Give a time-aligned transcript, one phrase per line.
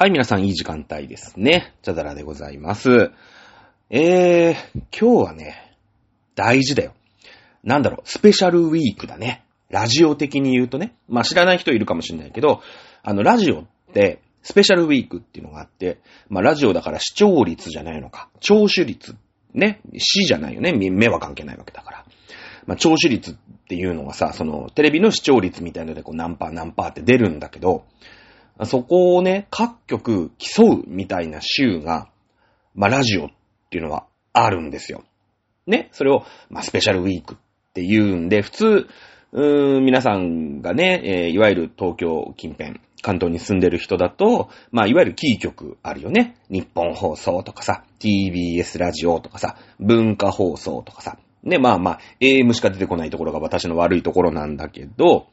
[0.00, 1.74] はい、皆さんいい時間帯ですね。
[1.82, 3.10] チャダラでございます。
[3.90, 4.54] えー、
[4.96, 5.76] 今日はね、
[6.36, 6.94] 大事だよ。
[7.64, 9.44] なんだろう、スペシャルウィークだね。
[9.70, 10.94] ラジオ的に言うとね。
[11.08, 12.62] まあ知らない人いるかもしれないけど、
[13.02, 18.28] あの、ラジオって、スペシャルウィークっていうのがあって、まあラジオだから視聴率じゃないのか。
[18.38, 19.16] 聴取率。
[19.52, 19.80] ね。
[19.96, 20.72] 視じゃないよね。
[20.72, 22.04] 目目は関係ないわけだから。
[22.66, 23.34] まあ聴取率っ
[23.66, 27.84] ていうのがさ、その、テレビの視聴率みたいのでこう何パー何パーって出るんだけど、
[28.66, 32.08] そこをね、各局競うみたいな週が、
[32.74, 33.28] まあラジオっ
[33.70, 35.04] ていうのはあるんですよ。
[35.66, 35.88] ね。
[35.92, 37.36] それを、まあスペシャルウィークっ
[37.74, 38.88] て言うんで、普通、
[39.32, 46.36] うーん、皆さんがね、えーいわゆる東京近辺、関東に住んでる人だと、まあ、いわゆるキー局あるよね。
[46.50, 51.18] 日本放送とかさ、TBS ラジオとかさ、文化放送とかさ。
[51.44, 55.28] ね、まあまあ、AM しか出てこないところが私の悪いところなんだけど、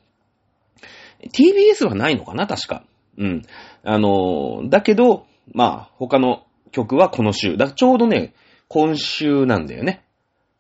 [1.34, 2.84] TBS はないのかな確か。
[3.18, 3.42] うん。
[3.84, 7.58] あのだけど、まあ、他の曲はこの週。
[7.58, 8.34] だちょうどね、
[8.68, 10.04] 今週なんだよね。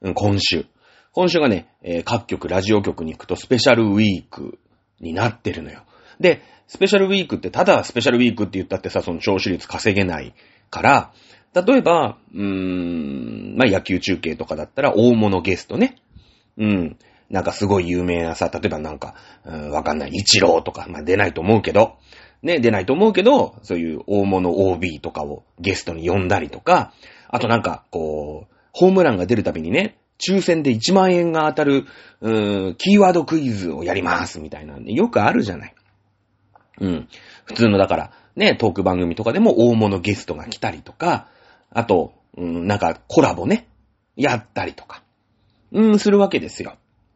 [0.02, 0.66] うん、今週。
[1.11, 4.59] 今週がね、えー各局、ラジオ局に行くとスペシャルウィーク
[5.00, 5.83] になってるのよ。
[6.20, 10.33] で、スペシャルウィークって、ただスペシャルウィークって言ったってさ、その聴取率稼げない
[10.70, 11.14] から、
[11.53, 15.95] 例えば、うーん、まあ、野球中継とかだったら大物ゲストね。
[16.58, 16.98] うん。
[17.30, 21.98] なんかすごい有名なさ、例えばなんか、うん、わかんない、一郎とか、まあ、出ないと思うけど、
[22.46, 26.94] ね、出ないと思うけど、そういう大物 OB とかをゲストに呼んだりとか、
[27.28, 31.86] あとなんか、こう、ホームランが出るたびにね、抽選で1万円が当たる、
[32.22, 34.94] うーん、キーワードクイズをやります、みたいな、ね。
[34.94, 35.76] よくあるじゃない。
[36.82, 37.08] うん。
[37.46, 41.28] 普通の、だから、ね、トーク番組とかでも大物ゲストが来たりとか、
[41.72, 43.68] あと、うん、なんかコラボね、
[44.16, 45.02] やったりとか、
[45.72, 46.76] うん、するわけですよ。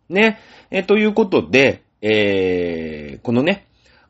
[0.09, 0.39] ね。
[0.71, 3.67] え、ということで、えー、このね、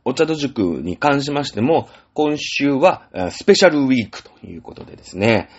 [0.09, 5.49] お茶と塾に関しましても、今週はスペシャルウィークということでですね、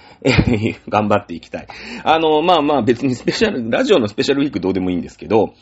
[0.88, 1.66] 頑張っていきたい。
[2.04, 5.54] あの、まあまあ別にスペシャル、ラジオのスペシャルウィークどうでもいいんですけど、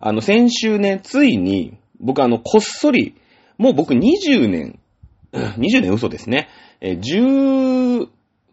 [0.00, 3.14] あの、先週ね、ついに、僕あの、こっそり、
[3.58, 4.78] もう僕20年、
[5.32, 6.48] 20年嘘ですね、
[6.80, 8.08] え10、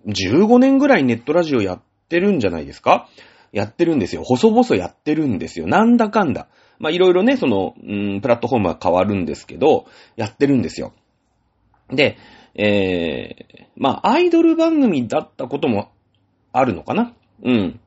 [0.07, 3.09] 15年ぐらいネットラジオやってるんじゃないですか？
[3.51, 4.21] やってるんですよ。
[4.23, 5.65] 細々やってるんですよ。
[5.67, 6.47] なんだかんだ。
[6.79, 9.85] まあ、いろいろね、その、うん、プラットフォームは変わるんですけど、
[10.15, 10.93] やってるんですよ。
[11.89, 12.17] で、
[12.55, 15.91] えー、まあ、アイドル番組だったことも
[16.51, 17.13] あるのかな？
[17.43, 17.79] うん。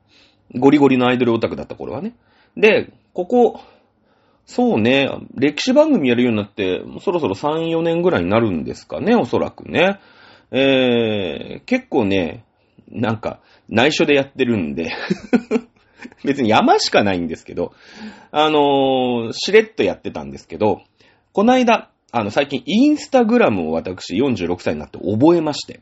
[0.55, 2.15] ゴリゴリのアイドルオタクだった頃はね。
[2.55, 3.59] で、ここ、
[4.45, 9.99] そうね、歴史番組やるようになって、そろそろ3、4年ぐらいになるんですかね、おそらくね。
[10.51, 12.45] えー、結構ね、
[12.89, 13.39] なんか、
[13.69, 14.91] 内緒でやってるんで、
[16.23, 17.73] 別に山しかないんですけど、
[18.31, 20.81] あのーしれっとやってたんですけど、
[21.31, 25.81] こないだ、あの、最近、インスタグラムを私46歳になって覚えまして、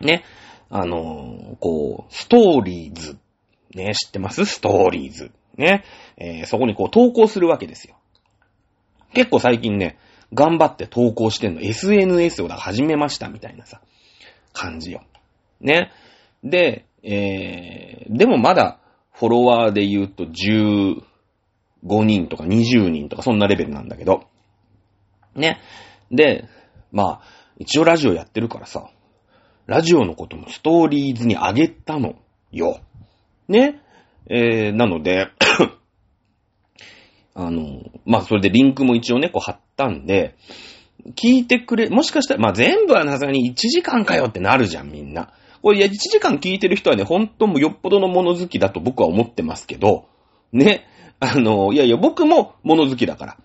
[0.00, 0.24] ね、
[0.68, 3.18] あのーこう、ストーリーズ、
[3.74, 4.44] ね、知ってます？
[4.44, 5.30] ストーリーズ。
[5.56, 5.84] ね、
[6.18, 7.96] えーそこにこう投稿するわけですよ。
[9.14, 9.98] 結構最近ね、
[10.34, 11.60] 頑張って投稿してんの。
[11.62, 13.80] SNS を始めましたみたいなさ、
[14.52, 15.02] 感じよ。
[15.60, 15.90] ね。
[16.44, 18.80] で、えー、でもまだ
[19.18, 21.00] フォロワーで言うと15
[22.04, 24.24] 人とか20人とかそんなレベルなんだけど。
[25.34, 25.58] ね。
[26.10, 26.44] で、
[26.92, 27.20] まあ、
[27.58, 28.90] 一応ラジオやってるからさ、
[29.66, 32.16] ラジオのこともストーリーズにあげたの
[32.52, 32.80] よ。
[33.48, 33.80] ね。
[34.28, 35.28] えー、なので、
[37.34, 40.34] あの、まあ、それでリンクも一応ね、こう貼ったんで、
[41.14, 45.32] 聞いてくれ、もしかしたら、まあ、全部はなさすがに1時間かよってなるじゃん、みんな。
[45.62, 50.06] これ、いや、1時間聞いてる人はね、本当もよっぽどの物好きだと僕は思ってますけど、
[50.52, 50.86] ね。
[51.18, 53.36] あの、いやいや、僕も物好きだから。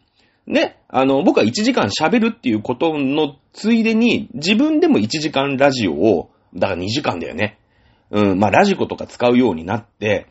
[0.46, 0.78] ね。
[0.88, 7.58] あの、僕は1時間喋るっていうことのついでに、自分でも1時間ラジオを、だから2時間だよね。
[8.10, 10.28] うん、まあ、ラジコとか使うようになって、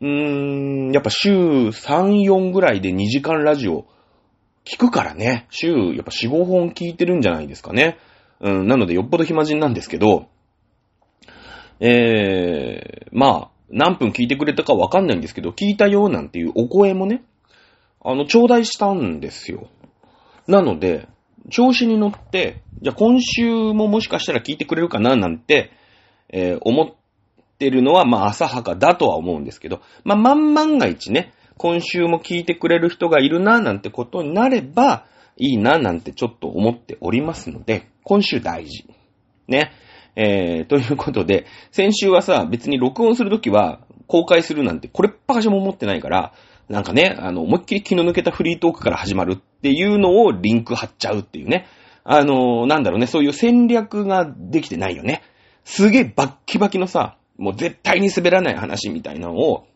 [0.00, 3.86] うーん、やっぱ週3、4ぐらいで2時間ラジオ
[4.64, 5.46] 聞くからね。
[5.50, 7.96] 週、やっぱ4、5本聞いてるんじゃないですかね。
[8.40, 10.26] うん、なのでよっぽど暇人なんですけど、
[11.80, 17.22] えー、まあ、何分聞いてくれたかわかんないんですけど、聞いたよなんていうお声もね、
[18.04, 19.68] あの、頂戴したんですよ。
[20.46, 21.08] なので、
[21.50, 25.70] 調子に乗って、じゃあ今週ももしかしたら聞いてくれるかななんて、
[26.28, 26.94] えー思っ
[27.58, 38.84] てるのは、まあ浅はかだとは思うんですけど、まあ万万が一ね、今週も聞いてくれる人がいるななんてことになれば、いいななんてちょっと思っておりますので、今週大事。
[39.46, 39.72] ね。
[40.16, 46.32] えー、ということで、先週はさ、別に録音するときは公開するなんて、これっぱかしも思ってないから、
[46.68, 51.66] なんかね、あの、思いっきり気の抜けたフリートークから始まるっていうのをリンク貼っちゃうっていうね。
[52.04, 55.22] あのーなんだろうね、そういう戦略ができてないよね。
[55.64, 59.66] すげえバッキバキのさ、もう絶対に滑らない話みたいなのを、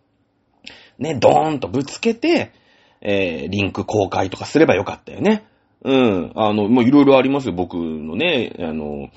[0.99, 2.53] ね、ドーンとぶつけて、
[3.01, 5.45] えー、リンク公開とかすればよかったよね。
[5.85, 6.33] うん。
[6.35, 7.55] あの、もういろいろありますよ。
[7.55, 9.09] 僕のね、あの、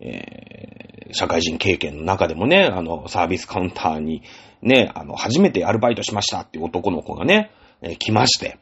[0.00, 4.22] えー、社会人経験の中でもね、あの、サービスカウンターに、
[4.62, 7.50] ね、あの、初めてアルバイトしましたっていう男の子がね、
[7.82, 8.58] えー来まして、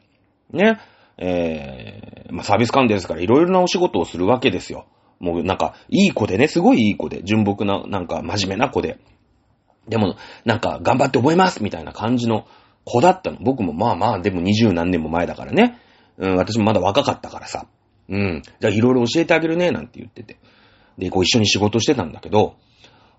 [0.51, 0.79] ね、
[1.17, 4.85] えー、まあ、サービスカウンターですからいろいろなお仕事をするわけですよ。
[5.19, 8.99] もうなんか、いい子でね、すごいいい子で、純朴な、なんか真面目な子で。
[9.87, 12.45] でも、なんか、頑張って覚えますみたいな感じの
[12.83, 13.37] 子だったの。
[13.39, 15.79] 僕もまあまあ、でも二十何年も前だからね。
[16.17, 17.67] うん、私もまだ若かったからさ。
[18.07, 20.37] うん、じゃあいろいろ教えてあげるね、なんて言ってて。
[20.97, 22.55] で、こう一緒に仕事してたんだけど、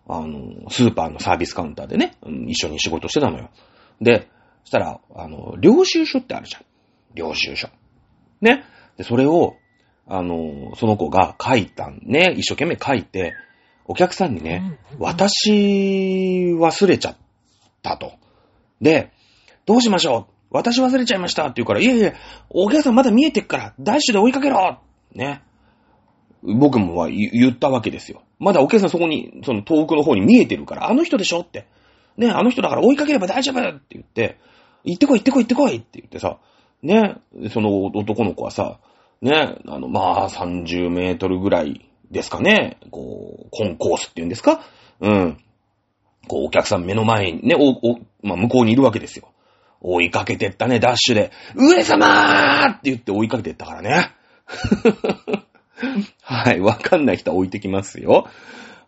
[0.08, 3.50] あの、スーパーのサービスカウンターでね、うん一緒に仕事してたのよ。
[4.00, 4.28] で、
[4.62, 6.62] そしたら、あの、領収書ってあるじゃん。
[7.14, 7.68] 領収書。
[8.40, 8.64] ね。
[8.96, 9.56] で、それを、
[10.06, 13.34] あの、その子が書いたんね、一生懸命書いて、
[13.86, 15.50] お客さんにね、私
[16.54, 17.16] 忘れちゃっ
[17.82, 18.12] たと。
[18.80, 19.10] で、
[19.64, 20.35] どうしましょう？
[20.50, 22.14] 私忘れちゃいましたって言うから、いやいや、
[22.50, 24.78] お客さんまだ見えてっから、ダッシュで追いかけろ
[25.14, 25.42] ね。
[26.42, 28.22] 僕もは言ったわけですよ。
[28.38, 31.66] まだお客さんそこに、その遠くの方に見えてるから、あの人でしょって。
[32.16, 34.38] ね、あの人だから追いかければ大丈夫って言って、
[34.84, 36.38] 行ってこい行ってこい行ってこいって言ってさ、
[36.82, 37.16] ね、
[37.50, 38.78] その男の子はさ、
[39.20, 44.60] ね、あの、まあ、30メートルぐらいですかね、こう、コンコースって言うんですか？
[45.00, 45.38] うん。
[46.28, 49.28] こう、お客さん目の前にね、お、お、まあ、向こうにいるわけですよ。
[49.80, 54.10] 追いかけてったね、ダッシュで、上様ーって言って追いかけてったからね。
[56.22, 58.28] はい、わかんない人は置いてきますよ。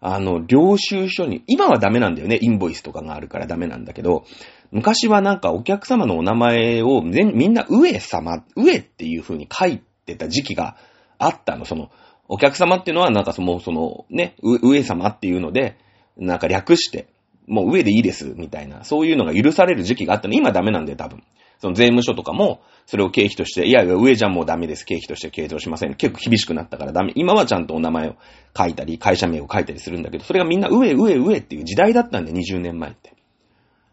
[0.00, 4.24] あの、領収書に、今はダメなんだよね、インボイスとかがあるからダメなんだけど、
[4.70, 10.76] 昔はなんかお客様のお名前を全みんな上様、上っていう風に書いてた時期が
[11.18, 11.64] あったの。
[11.64, 11.90] その、
[12.28, 15.76] お客様っていうのはなんかその、そのね、上様っていうので、
[16.16, 17.08] なんか略して、
[17.48, 20.34] もう上でいいです、みたいな、そういうのが許される時期があったの。
[20.34, 21.22] 今ダメなんだよ、多分。
[21.58, 25.94] その税務署とかも、それを経費として、いやいや、上じゃもうダメです、経費として計上しません。
[25.94, 27.12] 結構厳しくなったからダメ。
[27.16, 28.14] 今はちゃんとお名前を
[28.56, 33.12] 書いたり、会社名を書いたりするんだけど、それがみんな上、上、上っていう時代だったんで、20年前って。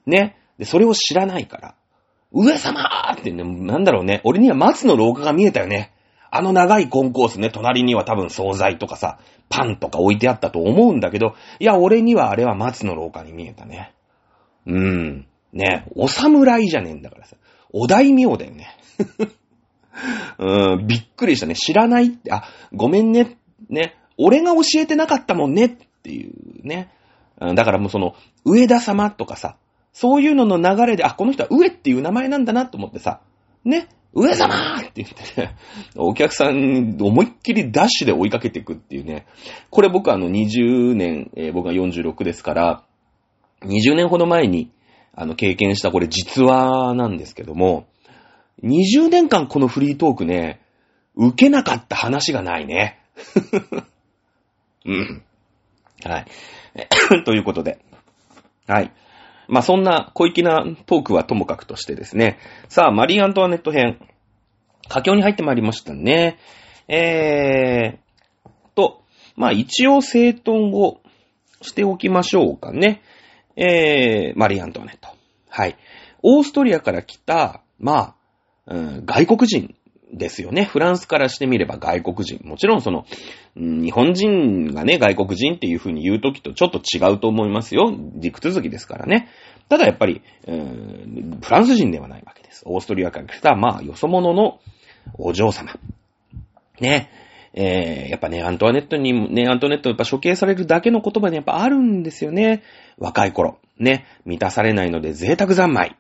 [0.06, 0.38] ね。
[0.60, 1.76] で、それを知らないから、
[2.32, 4.22] 上様ってね、なんだろうね。
[4.26, 5.95] 俺には松の廊下が見えたよね。
[6.36, 13.94] あの長いコンコースね、隣には多分惣菜とかさ、パンとか置いてあったと思うんだけど、いや、俺にはあれは松の廊下に見えたね。
[14.66, 15.28] うーん。
[15.54, 17.38] ね、お侍じゃねえんだからさ。
[17.72, 18.68] お大名だよね。
[20.38, 21.56] うん、びっくりしたね。
[21.56, 22.44] 知らないって、あ、
[22.74, 23.38] ごめんね。
[23.70, 23.96] ね。
[24.18, 25.70] 俺が教えてなかったもんねっ
[26.04, 26.90] ていうね。
[27.40, 29.58] だからもうその、上田様とかさ、
[29.94, 33.22] そういうのの流れで、あ、この人は上っていう名前なんだなと思ってさ、
[33.64, 33.88] ね。
[34.16, 35.56] 上様って言ってね、
[35.98, 39.26] お客さん思いっきりダッシュで追いかけていくっていうね。
[39.70, 42.84] これ僕あの20年、えー僕が46ですから、
[43.64, 44.72] 20年ほど前に、
[45.14, 47.88] あの、経験したこれ実話なんですけども、
[48.64, 50.62] 20年間このフリートークね、
[51.16, 53.00] 受けなかった話がないね。
[54.86, 55.24] うん。
[56.06, 56.26] はい。
[57.26, 57.80] ということで。
[58.68, 58.92] はい。
[59.48, 62.40] まあ、そんな小粋なトークはともかくとしてですね。
[62.70, 64.00] さあ、マリー・アントワネット編。
[64.88, 66.38] 佳境に入ってまいりましたね。
[66.88, 69.04] えー、と、
[69.36, 71.02] まあ、一応整頓を
[71.62, 73.02] しておきましょうかね。
[73.56, 75.10] えー、マリー・アントワネット。
[75.50, 75.78] はい。
[76.22, 78.16] オーストリアから来た、ま
[78.68, 79.76] あ、うん、外国人
[80.14, 80.64] ですよね。
[80.64, 82.40] フランスからしてみれば外国人。
[82.44, 83.06] もちろんその、
[83.56, 87.94] 日本人がね、外国人っていう風に言うときとちょっと違うと思いますよ。
[88.16, 89.30] 陸続きですからね。
[89.70, 92.64] ただやっぱり、うんフランス人ではないわけです。
[92.66, 94.60] オーストリアから来た、まあ、よそ者の
[95.18, 95.74] お嬢様。
[96.80, 97.10] ね。
[97.58, 102.64] えー、やっぱね、アントワネットに、ね、アントワネットやっぱ処刑されるだけの言葉にやっぱあるんですよね。
[102.98, 103.60] 若い頃。
[103.80, 104.06] ね。
[104.26, 105.96] 満たされないので贅沢三昧。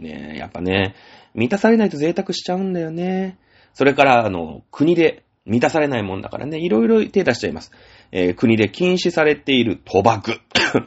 [0.00, 0.94] ね、やっぱね、
[1.34, 3.38] 満たされないと贅沢しちゃうんだよね。
[3.76, 7.72] それから、あの、国で満たされないもんだからね、いろいろ手出しちゃいます。
[8.10, 10.40] えー国で禁止されている賭博。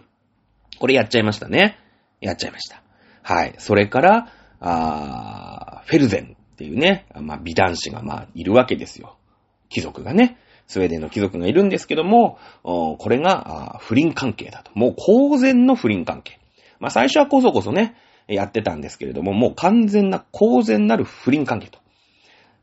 [0.80, 1.78] これやっちゃいましたね。
[2.20, 2.82] やっちゃいました。
[3.22, 3.54] はい。
[3.60, 9.18] それから、あフェルゼンっていうね、まあ、美男子がまあ、いるわけですよ。
[9.70, 10.38] 貴族がね。
[10.66, 14.72] スウェーデンの貴族がいるんですけども、これが不倫関係だと。
[14.74, 16.40] もう公然の不倫関係。
[16.80, 17.96] まあ最初はこそこそね、
[18.28, 21.79] やってたんですけれども、もう完全な公然なる不倫関係と。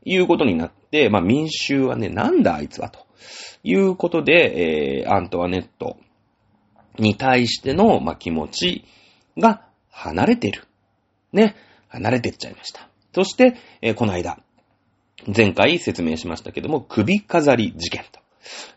[0.09, 3.05] いうことになって、まあ民衆はね、なんだあいつはと。
[3.63, 5.97] いうことで、えー、アントワネット
[6.97, 8.85] に対しての、まあ気持ち
[9.37, 10.63] が離れてる。
[11.33, 11.55] ね。
[11.89, 12.87] 離れてっちゃいました。
[13.13, 14.39] そして、えーこの間、
[15.35, 18.19] 前回説明しましたけども、首飾り事件と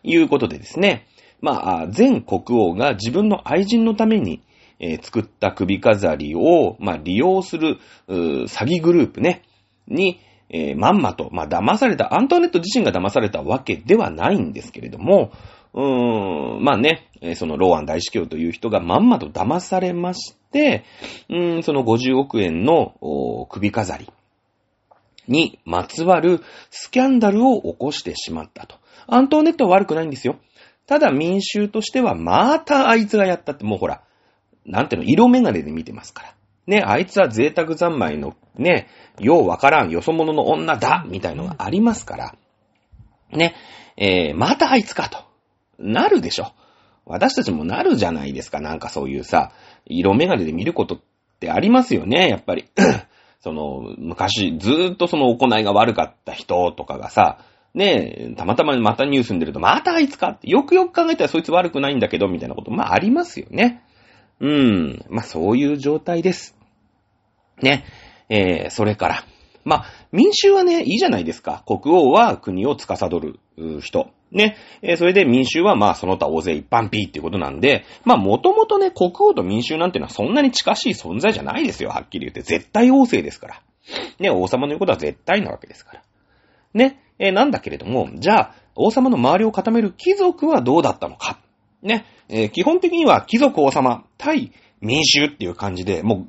[0.03, 1.07] いうことでですね、
[1.39, 4.41] まあ、前国王が自分の愛人のために、
[4.79, 9.43] えー、作った首飾りを、まあ、利用する、詐欺グループね、
[9.87, 10.19] に、
[10.53, 15.31] えー、まんまと、まあ、騙された、アントワネット自身が騙されたわけではないんですけれども、
[15.73, 20.83] うーん、まあね、そのローアン大司教という人がまんまと騙されまして、
[21.29, 24.09] うん、その50億円の首飾り
[25.27, 28.75] にまつわるスキャンダルを起こしてしまったと。
[29.07, 30.37] アントワネットは悪くないんですよ。
[30.85, 34.01] ただ民衆としてはまたあいつがやったってもうほら、
[34.65, 36.33] なんていうの、色眼鏡で見てますから。
[36.67, 38.87] ね、あいつは贅沢三昧の、ね、
[39.19, 42.35] ようわからん、よそ者の女だみたいのがありますから。
[43.31, 43.55] ね、
[43.97, 45.19] えー、またあいつかと。
[45.79, 46.53] なるでしょ。
[47.05, 48.61] 私たちもなるじゃないですか。
[48.61, 49.51] なんかそういうさ、
[49.85, 50.99] 色眼鏡で見ることっ
[51.39, 52.65] てありますよね、やっぱり。
[53.39, 57.39] その、昔、ずーっとその行いが悪かった人とかがさ、
[57.73, 63.83] ねえ、たまたままたニュースに出ると、またあいつかって、よくよく考えたらそいつ悪くないんだけど、みたいなこと、まあありますよね。
[64.41, 65.05] うん。
[65.09, 66.57] まあそういう状態です。
[67.61, 67.85] ね。
[68.27, 69.25] えー、それから。
[69.63, 71.63] まあ、民衆はね、いいじゃないですか。
[71.67, 73.39] 国王は国を司る
[73.81, 74.09] 人。
[74.31, 74.57] ね。
[74.81, 81.89] えー、それで民衆はまあその他大勢一般 P っていうことなんで、まあもともとね、国王と民衆なんてのはそんなに近しい存在じゃないですよ。
[81.89, 82.41] はっきり言って。
[82.41, 83.61] 絶対王政ですから。
[84.19, 86.03] ね、王様の言うことは絶対なわけですから。
[86.73, 87.03] ね。
[87.19, 91.39] えー、なんだけれども、じゃあ、王様の周りを固める貴族はどうだったのか。
[91.83, 92.05] ね。
[92.29, 96.27] えー、基本的には貴族王様対民衆っていう感じで、も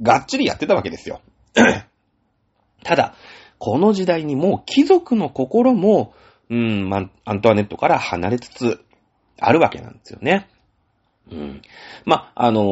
[0.00, 1.20] う、がっちりやってたわけですよ。
[2.82, 3.14] ただ、
[3.58, 6.14] この時代にもう貴族の心も、
[6.50, 8.84] うん、ま、アントワネットから離れつつ
[9.38, 10.48] あるわけなんですよね。
[11.30, 11.62] うん。
[12.04, 12.62] ま、あの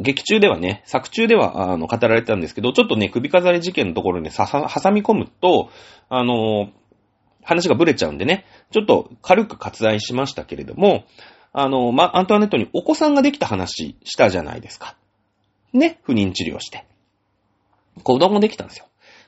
[0.00, 5.70] ー、劇中ではね、作中では、あの、語られてたんですけど、ちょっとね、首飾り事件のところにささ、挟み込むと、
[6.08, 6.70] あのー、
[7.42, 11.04] 話がブレちゃうんでね、ちょっと軽く割愛しましたけれども、
[11.52, 14.96] あの、ま、アントワネットにお子さんができた話したじゃないですか。
[15.72, 16.84] ね、不妊治療して。
[18.02, 18.86] 子供できたんですよ。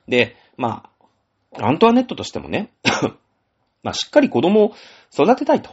[0.08, 0.88] で、ま
[1.58, 2.70] あ、アントワネットとしてもね、
[3.82, 4.74] まあ、しっかり子供を
[5.12, 5.70] 育てたいと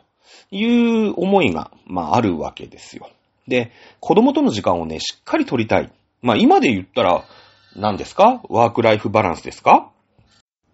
[0.52, 3.10] いう思いが、まあ、あるわけですよ。
[3.48, 5.92] で、子供との時間をね、しっかり取りたい。
[6.22, 7.24] まあ、今で言ったら、
[7.76, 8.42] 何ですか？
[8.50, 9.92] ワークライフバランスですか？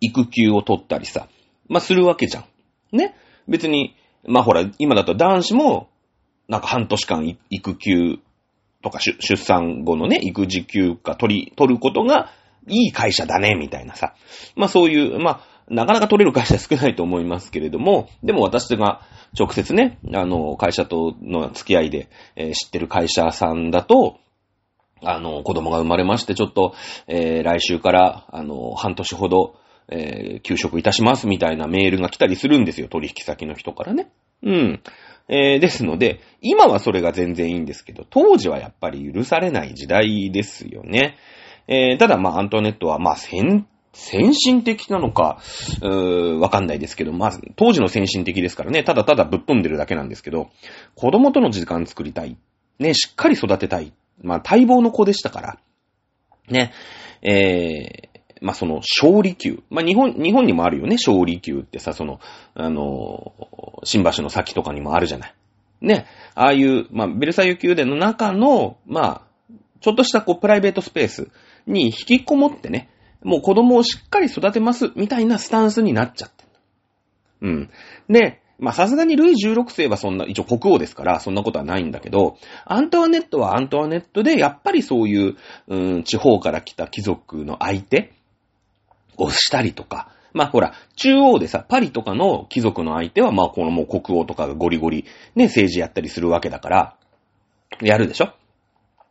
[0.02, 1.28] 育休を取ったりさ。
[1.68, 2.46] まあ、するわけじゃん。
[2.98, 3.16] ね？
[3.48, 3.96] 別に、
[4.28, 5.90] まあ、ほら、今だと男子も、
[6.48, 8.20] なんか半年間育休
[8.84, 12.32] とか出産後のね、育児休暇取り、取ることが
[12.68, 14.14] いい会社だね、みたいなさ。
[14.56, 19.02] まあそういう、まあ、なかなか取れる会社 少ないと思いますけれども、でも私が
[19.38, 24.20] 直接ね、あの、会社との付き合いで、えー、知ってる会社さんだと、
[25.04, 26.74] あの、子供が生まれまして、ちょっと、
[27.08, 29.56] えー、来週から、あの、半年ほど、
[29.90, 34.10] えー、休職いたしますみたいなメールが来たりするんですよ、取引先の人からね。
[34.44, 34.82] うん。
[35.28, 41.18] えー、ですので、今はそれが全然いいんですけど、当時はやっぱり許されない時代ですよね。
[41.68, 45.40] えー、ただ、まあ、アントネットは、まあ、先、先進的なのか、
[45.82, 50.50] うー、わかんないですけど、まず、当時の先進的ですからね、ただただぶっ飛んでるだけなんですけど、
[50.96, 52.38] 子供との時間作りたい。
[52.78, 53.94] ね、しっかり育てたい。
[54.22, 55.58] まあ、待望の子でしたから。
[56.50, 56.72] ね、
[57.22, 58.05] えー、
[58.42, 59.64] まあ、その、勝利級。
[59.70, 62.20] まあ、日本、日本にもあるよね、勝利級ってさ、その、
[62.54, 63.34] あの、
[63.84, 65.34] 新橋の先とかにもあるじゃない。
[65.82, 71.30] ね、ああいう、まあ、ベルサイユ宮殿の中の、まあ、ちょっとしたこう、プライベートスペース。
[71.68, 72.90] に引きこもってね、
[73.24, 76.46] もう子供をしっかり育てます、みたいなスタンスになっちゃって。
[77.42, 77.70] うん。
[78.10, 85.36] で、まあさすがにルイ16世はそんな、一応国王ですから、そんなことはないんだけど、アントワネットはアントワネットで、やっぱりそういう、
[85.68, 88.14] うん、地方から来た貴族の相手
[89.18, 95.06] をしたりとか、まあほら、中央でさ、パリとかの貴族の相手は、まあこのもう国王とかがゴリゴリ、
[95.36, 96.96] ね、政治やったりするわけだから、
[97.82, 98.34] やるでしょ？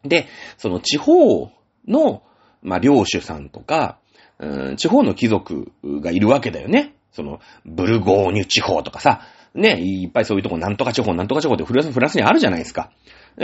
[0.05, 0.27] で、
[0.59, 1.51] その地方
[1.89, 2.23] の、
[2.63, 3.99] まあ、領主さんとか、
[4.39, 6.95] うん、地方の貴族がいるわけだよね。
[7.13, 9.23] その、ブルゴーニュ地方とかさ、
[9.55, 12.91] ね、いっぱいそういうとこ、なんとか地方、なんとか地方ってフランス、フランスにあるじゃないですか。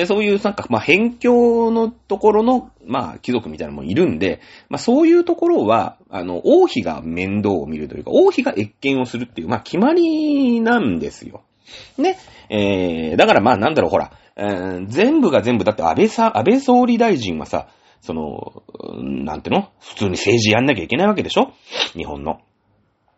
[0.06, 11.42] そういう、なんか、まあ、辺境のところの、まあ、貴族みたいなのもいるんで、まあ、そういうところは、あの、王妃が面倒を見るというか、王妃が越見をするっていう、まあ、決まりなんですよ。
[11.98, 12.18] ね。
[12.48, 17.68] えー、だからまあ、なんだろう、ほら、えー、全部が全部、だって安倍さ、安倍総理大臣はさ、
[18.00, 18.62] その、
[18.98, 19.68] なんての？
[19.80, 21.52] 普通に政治やんなきゃいけないわけでしょ？
[21.92, 22.40] 日本の。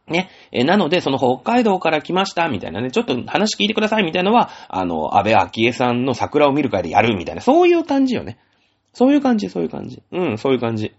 [0.09, 0.31] ね。
[0.51, 8.39] え、なので、その北海道から来ました、みたいなね、ちょっと話聞いてください、みたいなのは、あの、安倍昭恵さんの桜を見る会でやる、みたいな、そういう感じよね。
[8.93, 10.03] そういう感じ、そういう感じ。
[10.13, 10.93] うん、そういう感じ。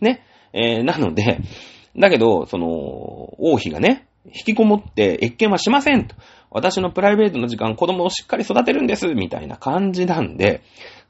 [0.00, 0.22] ね。
[0.52, 1.40] えー、なので、
[1.96, 2.66] だけど、その、
[3.38, 6.14] 王妃がね、引きこもって越見はしませんと。
[6.50, 10.62] 私のプライベートの時間、子供をしっかり育てるんです、みたいな感じなんで、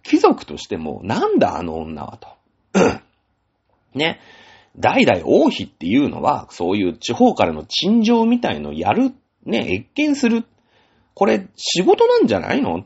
[0.03, 2.29] 貴族としても、なんだあの女はと。
[3.95, 4.21] ね。
[4.77, 9.13] 代々王妃っていうのは、そういう地方からの陳情みたいのやる、
[9.45, 10.45] ね、越見する。
[11.15, 12.85] これ、仕事なんじゃないの？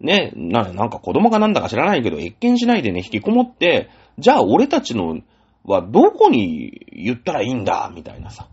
[0.00, 3.88] ね、な、なんか子供かなんだか知らないけど、越見しないでね、引きこもって、
[4.18, 5.20] じゃあ俺たちの
[5.64, 7.90] はどこに言ったらいいんだ？
[7.94, 8.48] みたいなさ。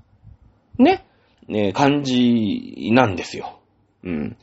[0.77, 1.05] ね。
[1.47, 3.59] ね、感じなんですよ。
[4.03, 4.37] うん。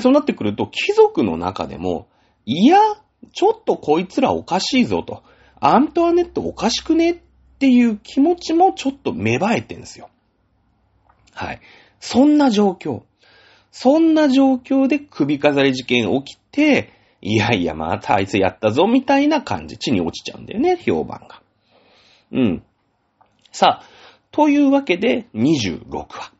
[0.00, 2.08] そうなってくると、貴族の中でも、
[2.46, 2.78] いや、
[3.34, 5.22] ちょっとこいつらおかしいぞと。
[5.60, 7.22] アントワネットおかしくね？
[7.58, 10.10] っていう気持ちもちょっと芽生えてんですよ。
[11.34, 11.60] はい。
[11.98, 13.02] そんな状況。
[13.72, 21.42] そんな状況で首飾り事件起きて、いやいや、またあいつやったぞ、みたいな感じ、地に落ちちゃうんだよね、評判が。
[22.30, 22.62] うん。
[23.50, 23.84] さあ、
[24.30, 26.32] というわけで、26話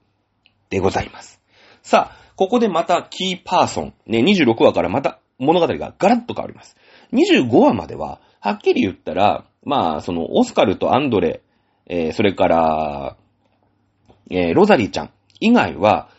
[0.70, 1.40] でございます。
[1.82, 6.76] さあ、ここでまたキーパーソン、ね、26話からまた物語がガラッと変わります。
[7.12, 11.42] 25話までは、はっきり言ったら、まあ、その、オスカルとアンドレ、
[11.86, 13.16] えー、それから、
[14.30, 15.10] えー、ロザリーちゃん
[15.40, 16.10] 以外は、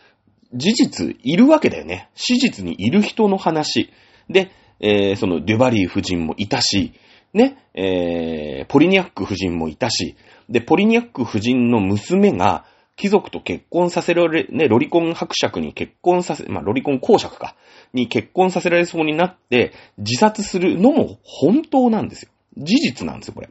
[0.53, 2.09] 事実いるわけだよね。
[2.15, 3.91] 史実にいる人の話。
[4.29, 6.93] で、えー、その、デュバリー夫人もいたし、
[7.33, 10.15] ね、えー、ポリニャック夫人もいたし、
[10.49, 12.65] で、ポリニャック夫人の娘が、
[12.95, 17.55] 貴族と結婚させられ、ね、ロリコン伯爵に結婚させ、まあ、ロリコン公爵か、
[17.93, 22.31] に結婚させられそうになって、自殺するのも本当なんですよ。
[22.59, 23.49] 事実なんですよ、これ。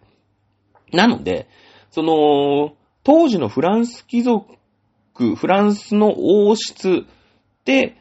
[0.93, 1.49] なので、
[1.91, 4.47] その、当時のフランス貴族、
[5.15, 7.07] フランスの王室
[7.61, 7.97] って、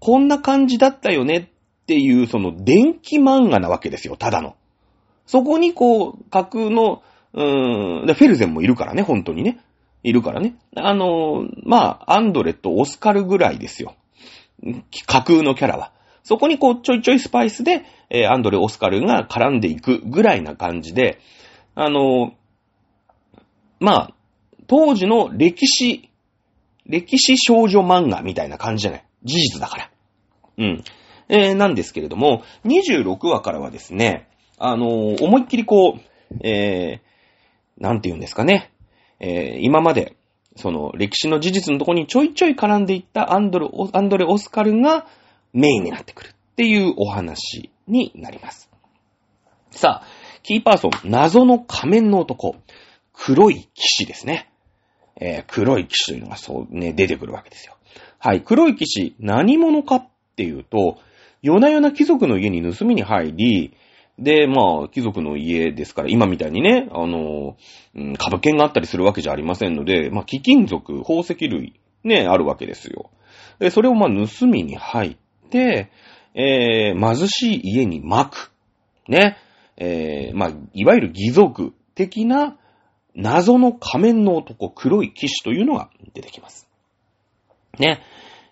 [0.00, 1.50] こんな感じだったよね
[1.82, 4.56] っていう、その電気漫画なわけですよ、ただの。
[5.26, 9.60] そこにこう、架空の、うーん、フェルゼンもいるからね、本当にね。
[10.02, 10.56] いるからね。
[10.76, 13.94] あの、まあ、アンドレとオスカルぐらいですよ。
[15.06, 15.92] 架空のキャラは。
[16.22, 21.18] そこにこう、ちょいちょいスパイスで、えー、アンドレ、オスカルが絡んでいくぐらいな感じで、
[21.74, 22.34] あの、
[23.80, 24.14] まあ、
[24.66, 26.10] 当時の歴史、
[26.86, 29.04] 歴史少女漫画みたいな感じじゃない？
[29.24, 29.90] 事実だから。
[30.58, 30.84] うん。
[31.28, 38.70] えー、なんですけれども、26話からはですね、あのー、思いっきりこう、えー、なんて言うんですかね。
[39.20, 40.16] えー、今まで、
[40.56, 45.06] その歴史の事実のとこにちょいちょい絡んでいったアンドレ、アンドレ・オスカルが
[45.52, 48.70] メインになってくるっていうお話になります。
[49.70, 50.06] さあ、
[50.42, 52.56] キーパーソン、謎の仮面の男、
[53.12, 54.50] 黒い騎士ですね。
[55.20, 57.76] えー、黒い騎士というのがそうね、出てくるわけですよ。
[58.18, 60.98] はい、黒い騎士、何者かっていうと、
[61.42, 63.76] 夜な夜な貴族の家に盗みに入り、
[64.18, 67.56] で、まあ、貴族の家ですから、今みたいにね、あの、
[67.94, 73.10] うん、株券があったりするわけじゃありませんので、まあ、貴金属、宝石類、ね、あるわけですよ。
[73.58, 75.16] で、それをまあ、盗みに入っ
[75.52, 75.90] て、
[76.34, 78.52] えー、貧しい家に巻く。
[79.08, 79.36] ね。
[79.76, 82.56] えー、まあ、いわゆる義族的な
[83.14, 86.68] 謎の仮面の男、黒い騎士というのが出てきます。
[87.78, 88.00] ね。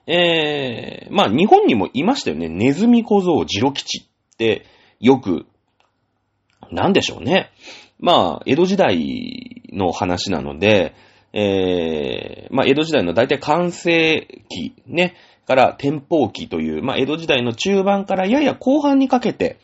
[0.07, 2.49] えー、まあ、日本にもいましたよね。
[2.49, 4.67] ネズミ小僧ジロ吉って
[4.99, 5.47] よく
[6.71, 7.51] なんでしょうね。
[7.99, 10.95] まあ、江戸時代の話なので、
[11.33, 15.15] えー、まあ、江戸時代の大体完成期、ね、
[15.51, 19.59] から天保期という、まあ、江戸時代の中盤からやや後半にかけて、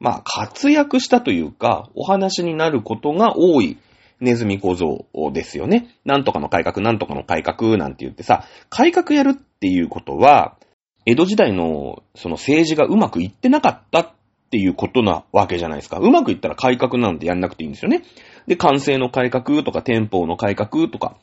[0.00, 3.76] まあ、活躍したというか、お話になることが多い
[4.18, 5.94] ネズミ小僧ですよね。
[6.06, 10.56] なんとかの改革、なんとかの改革なんて言ってさ、改革やるっていうことは、
[11.04, 14.08] 江戸時代のその政治がうまくいってなかったっ
[14.50, 15.98] ていうことなわけじゃないですか。
[15.98, 18.04] うまくいったら改革なんてやんなくていいんですよね。
[18.46, 21.18] で、完成の改革とか店舗の改革とか、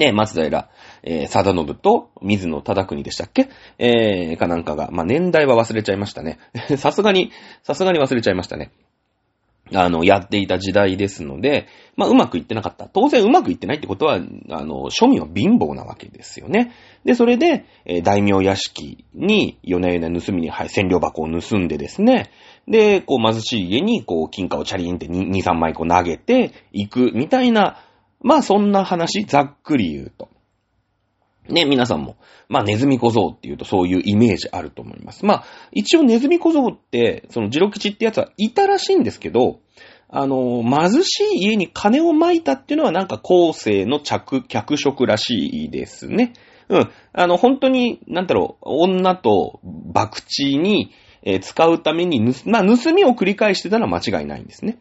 [0.00, 0.70] ね、松平、
[1.02, 3.50] えー、貞信と水野忠国でしたっけ？
[3.78, 6.38] えー、かなんかが、まあ、年代は忘れちゃいましたね。
[6.78, 7.30] さすがに、
[7.62, 8.70] さすがに忘れちゃいましたね。
[9.72, 12.88] あの、やっていた時代ですので、まあ、うまくいってなかった。
[12.88, 14.18] 当然うまくいってないってことは、あ
[14.64, 16.72] の、庶民は貧乏なわけですよね。
[17.04, 22.30] で、それで、えー、大名屋敷に夜な夜な盗みに、はい、千両箱を盗んでですね、
[22.66, 27.78] で、こう、貧しい家に、こう、金貨をチャリンって2、2 3枚こう投げていく、みたいな、
[28.22, 30.28] まあ、そんな話、ざっくり言うと。
[31.48, 32.16] ね、皆さんも、
[32.48, 35.24] まあ、ネズミ小僧っていうとそういうイメージあると思います。
[35.24, 39.60] まあ、一応ネズミ小僧って、そのジロ吉ってやつはいたらしいんですけど、
[40.08, 46.32] あの、貧しい家に金を撒いたっていうのはなんか後世の着、脚色らしいですね。
[46.68, 46.90] うん。
[47.12, 49.60] あの、本当に、なんだろう、女と
[49.94, 54.78] 博打に、えー、使うために、まあ、盗みを繰り返してたのは間違いないんですね。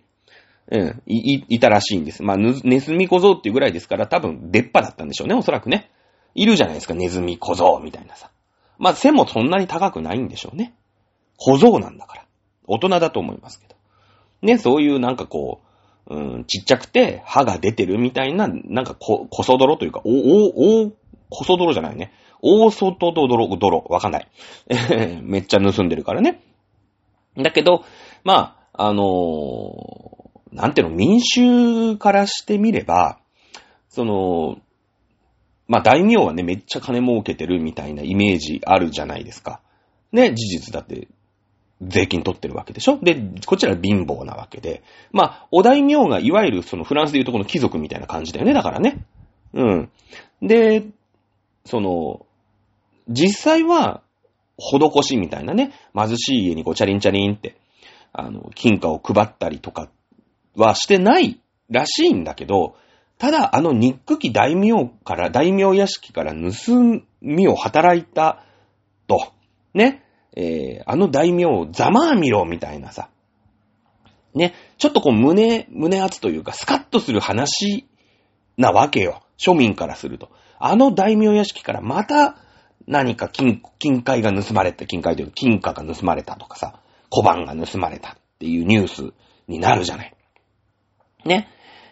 [0.72, 2.22] うん、い、い、たらしいんです。
[2.22, 5.90] まあ、ぬネズミ小僧っていうぐらいですから、多分、出っ歯だったんでしょうね、おそらくね。
[6.36, 8.30] いるじゃないですか、ネズミ小僧みたいなさ。
[8.78, 10.76] まあ、背もそんなに高くないんでしょうね。
[11.38, 12.26] 小僧なんだから。
[12.68, 13.76] 大人だと思いますけど。
[14.44, 15.62] ね、そういうなんかこ
[16.08, 20.92] う、うん、ちっちゃくて歯が出てるみたいな、なんかこ、こそ泥というか、お、お、お、
[21.32, 22.14] こそ泥じゃないね。
[22.42, 23.28] 大外泥、
[23.58, 24.28] 泥、わかんない。
[25.24, 26.42] めっちゃ盗んでるからね。
[27.36, 27.84] だけど、
[28.24, 30.19] まあ、あのー
[30.52, 33.20] なんていうの、民衆からしてみれば、
[33.88, 34.58] その、
[35.68, 39.62] まあ、大名はね、めっちゃ金儲けてるみたいなイメージあるじゃないですか。
[40.12, 41.08] ね、事実だって、
[41.82, 42.98] 税金取ってるわけでしょ？
[43.02, 44.84] で、こちら貧乏なわけで。
[45.12, 49.06] まあ、お大名がいわゆるそのフランスでいうとこの貴族みたいな感じだよね、だからね。
[49.54, 49.90] うん。
[50.42, 50.88] で、
[51.66, 52.26] その、
[53.08, 54.02] 実際は、
[54.58, 57.56] 施しみたいなね、貧しい家にこう、チャリンチャリンって、
[58.12, 59.90] あの、金貨を配ったりとか
[60.56, 62.76] はしてないらしいんだけど、
[63.18, 68.44] ただ、あの憎き大名から、大名屋敷から盗みを働いた
[69.08, 69.34] と、
[69.74, 70.04] ね、
[70.36, 73.10] えー、あの大名をざまあみろみたいなさ、
[74.34, 77.88] ね、ちょっとこう胸、胸圧というかスカッとする話
[78.58, 79.22] なわけよ。
[79.38, 80.30] 庶民からすると。
[80.60, 82.38] あの大名屋敷からまた
[82.88, 89.14] 何か金、金塊が盗まれた、金塊というか金貨が盗まれたとかさ、小判が盗まれたっていうニュース
[89.48, 90.16] になるじゃない。
[91.26, 91.50] ね。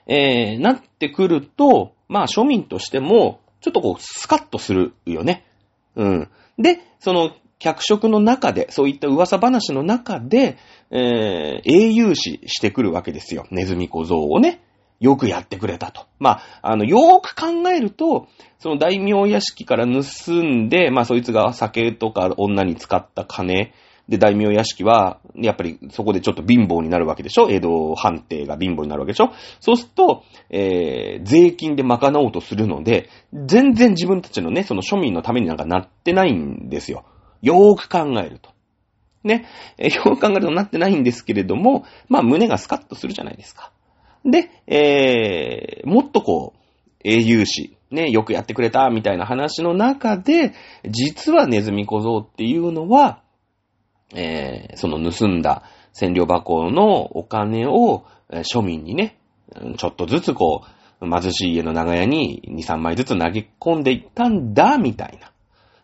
[0.07, 5.45] えー、なってくると、まあ庶民としても、ちょっとこう、スカッとするよね。
[5.95, 6.29] うん。
[6.57, 10.57] で、その、客色の中で、そういった噂話の中で、
[10.91, 13.47] えー、英雄視してくるわけですよ。
[13.49, 14.61] ネズミ小僧をね。
[14.99, 16.05] よくやってくれたと。
[16.19, 18.27] まあ、あの、よーく考えると、
[18.59, 23.73] その大名屋敷から盗んで、まあ、そいつが酒とか女に使った金、
[24.09, 27.49] で、大名屋敷は、やっぱりそこでちょっと貧乏になるわけでしょ？
[27.49, 29.31] 江戸藩邸が貧乏になるわけでしょ？
[29.59, 37.03] そうすると、えー、税金で賄おうとするので、全然自分たちのね、その庶民のためになんかなってないんですよ。
[37.41, 38.51] よーく考えると。
[39.23, 39.45] ね。
[39.77, 43.71] えー、よーく考えるとなってないんですけれども、まあ胸がスカッとするじゃないですか。
[44.23, 46.59] で、えー、もっとこう、
[47.03, 50.53] 英雄視、ね、よくやってくれた、みたいな話の中で、
[50.89, 53.21] 実はネズミ小僧っていうのは、
[54.13, 59.17] えー、その盗んだ千両箱のお金を、えー庶民にね、
[59.77, 60.63] ちょっとずつこ
[61.01, 65.31] う、貧しい家の長屋に2、3枚ずつ投げ込んでいったんだ、みたいな。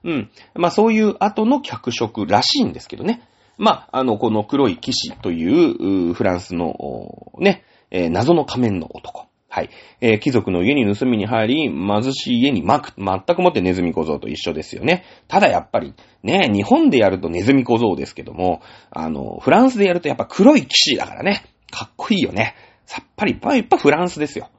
[0.03, 0.29] うん。
[0.55, 3.27] まあそういう後の脚色らしいんですけどね。
[3.57, 9.27] まあ、あの、この黒い騎士という、フランスの、ね、えー謎の仮面の男。
[9.53, 9.69] はい。
[10.01, 12.95] えー貴族の家に盗みに入り、貧しい家に巻く。
[12.97, 15.03] 全くもってネズミ小僧と一緒ですよね。
[15.27, 21.45] ただやっぱり、ね、日本でやるとネズミ小僧ですけども、あの、フランスでやるとやっぱ黒い騎士だからね。
[21.69, 22.55] かっこいいよね。
[22.87, 24.49] さっぱり、やっぱフランスですよ。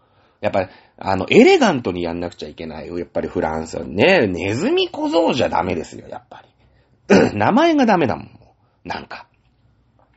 [0.40, 2.96] やっぱり、あの、エレガントにやんなくちゃいけないよ。
[2.96, 6.44] やっぱりフランスはね、ネズミ小僧じゃダメですよ、やっぱ
[7.08, 7.34] り。
[7.36, 8.30] 名前がダメだもん。
[8.84, 9.26] なんか。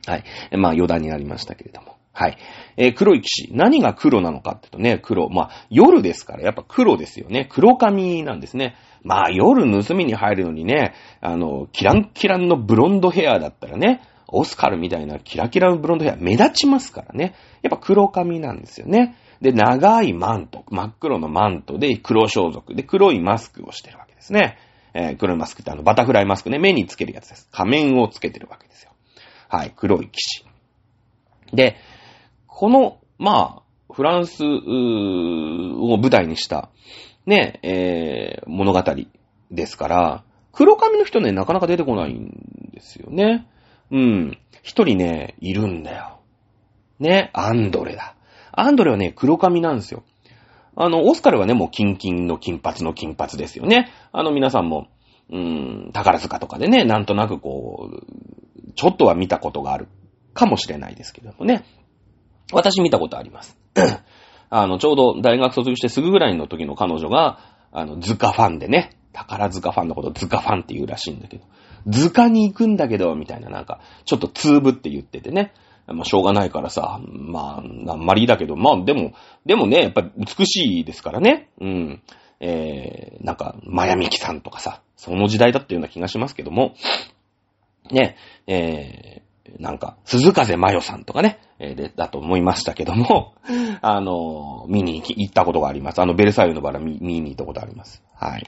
[0.08, 0.24] はい。
[0.58, 1.98] まあ余談になりましたけれども。
[2.14, 2.38] はい。
[2.78, 3.50] えー黒い騎士。
[3.54, 5.30] 何が黒なのかっていうとね、黒。
[5.30, 7.48] まあ、夜ですから、やっぱ黒ですよね。
[7.48, 8.76] 黒髪なんですね。
[9.04, 17.36] まあ、夜盗みに入るのにね、あの、キランキランのブロンドヘアだったらね、オスカルみたいなキラキラのブロンドヘア目立ちますからね。
[17.62, 19.16] やっぱ黒髪なんですよね。
[19.40, 20.64] で、長いマント。
[20.72, 24.58] 真っ黒のマントで黒装束で黒いマスクをしてるわけですね。
[24.96, 27.48] えー黒いマスクってあの、バタフライマスクね、目につけるやつです。
[27.52, 28.92] 仮面をつけてるわけですよ。
[29.50, 30.46] はい、黒い騎士。
[31.54, 31.78] で、
[32.48, 36.70] この、まあ、フランスを舞台にした、
[37.26, 38.84] ね、えー物語
[39.52, 43.48] ですから、黒髪の人ね、なかなか出てこないんですよね。
[43.92, 44.38] うん。
[44.64, 46.20] 一人ね、いるんだよ。
[47.00, 48.16] ね、アンドレだ。
[48.52, 50.04] アンドレはね、黒髪なんですよ。
[50.76, 53.90] あの、オスカルはね、もうキンキンの金髪の金髪ですよね。
[54.12, 54.88] あの、皆さんも、
[55.30, 58.47] うーん、宝塚とかでね、なんとなくこう、
[58.78, 59.88] ちょっとは見たことがある
[60.34, 61.66] かもしれないですけどもね。
[62.54, 63.58] 私見たことあります。
[64.50, 67.40] あの、ちょうど大学卒業してすぐぐらいの時の彼女が、
[67.74, 71.44] あの、図鑑ファンでね、宝塚ファンのこと図鑑ファンって言うらしいんだけど、
[71.88, 75.54] 図鑑に行くんだけど、みたいななんか、ちょっとツーブって言っててね、
[75.88, 79.14] まあ、しょうがないからさ、まあ、あんまりだけど、まあ、でも、
[79.46, 82.02] でもね、やっぱり美しいですからね、うん。
[82.40, 86.76] えー、なんか、マヤミキさんとかさ、その時代だったような気がしますけども、
[87.92, 88.16] ね、
[88.48, 93.34] えー、なんか、鈴風マヨさんとかね、えーで、だと思いましたけども、
[93.82, 96.02] あの、見に行き行ったことがあります。
[96.02, 98.04] あの、ベルサイユのバラ見見に行ったことあります。
[98.16, 98.48] はい。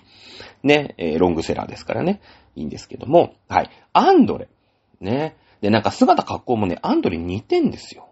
[0.63, 2.21] ね、えーロングセラーですからね、
[2.56, 3.69] いいんですけども、はい。
[3.93, 4.47] アンドレ。
[4.99, 5.36] ね。
[5.62, 8.08] で、なんか姿格好もね、アンドレに似てんですよ。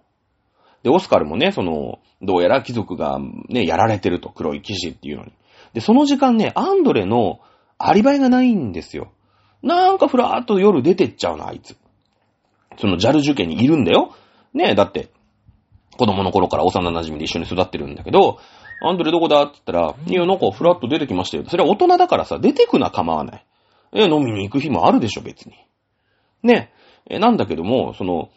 [0.84, 5.34] で、オスカルもね、その、どうやら貴族がね、やられてると、黒い騎士っていうのに。
[5.74, 7.40] で、その時間ね、アンドレの
[7.78, 9.12] アリバイがないんですよ。
[9.62, 11.76] なんかふらーっと夜出てっちゃうの、あいつ。
[12.78, 14.14] そのジャル受験にいるんだよ。
[14.54, 15.10] ねえ、だって、
[15.98, 18.40] 子供の頃から幼馴染で一緒に育ってるんだけど、
[18.82, 19.42] アンドレどこだ？
[19.44, 21.46] って言ったら、いや、なんかフラッと出てきましたよ。
[21.48, 23.46] それは大人だからさ、出てくな構わない。
[23.94, 25.56] え、飲みに行く日もあるでしょ、別に。
[26.44, 26.72] ね。
[27.10, 28.30] え、なんだけども、その、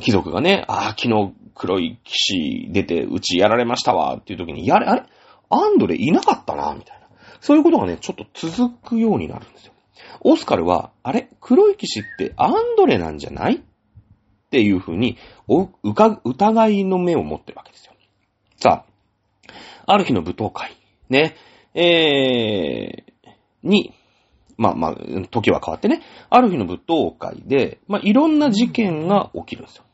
[0.00, 5.02] 貴族がね、ああ、昨日黒い騎士出て、うちやられましたわ、っていう時に、やれ、あれ？
[5.48, 7.06] アンドレいなかったな、みたいな。
[7.40, 9.72] そういうことがね、ちょっと続くようになるんですよ。
[10.20, 11.28] オスカルは、あれ？
[11.40, 13.56] 黒い騎士ってアンドレなんじゃない？
[13.56, 13.60] っ
[14.50, 17.92] ていうふうに、うか、疑いの目を持ってるわけですよ。
[18.56, 18.84] さ
[19.86, 20.76] あ、ある日の舞踏会、
[21.08, 21.36] ね、
[21.74, 23.94] えー、に、
[24.56, 24.94] まあまあ、
[25.30, 29.84] 時は変わってね、ある日の舞踏会で、まあいろんな事件が起きるんですよ。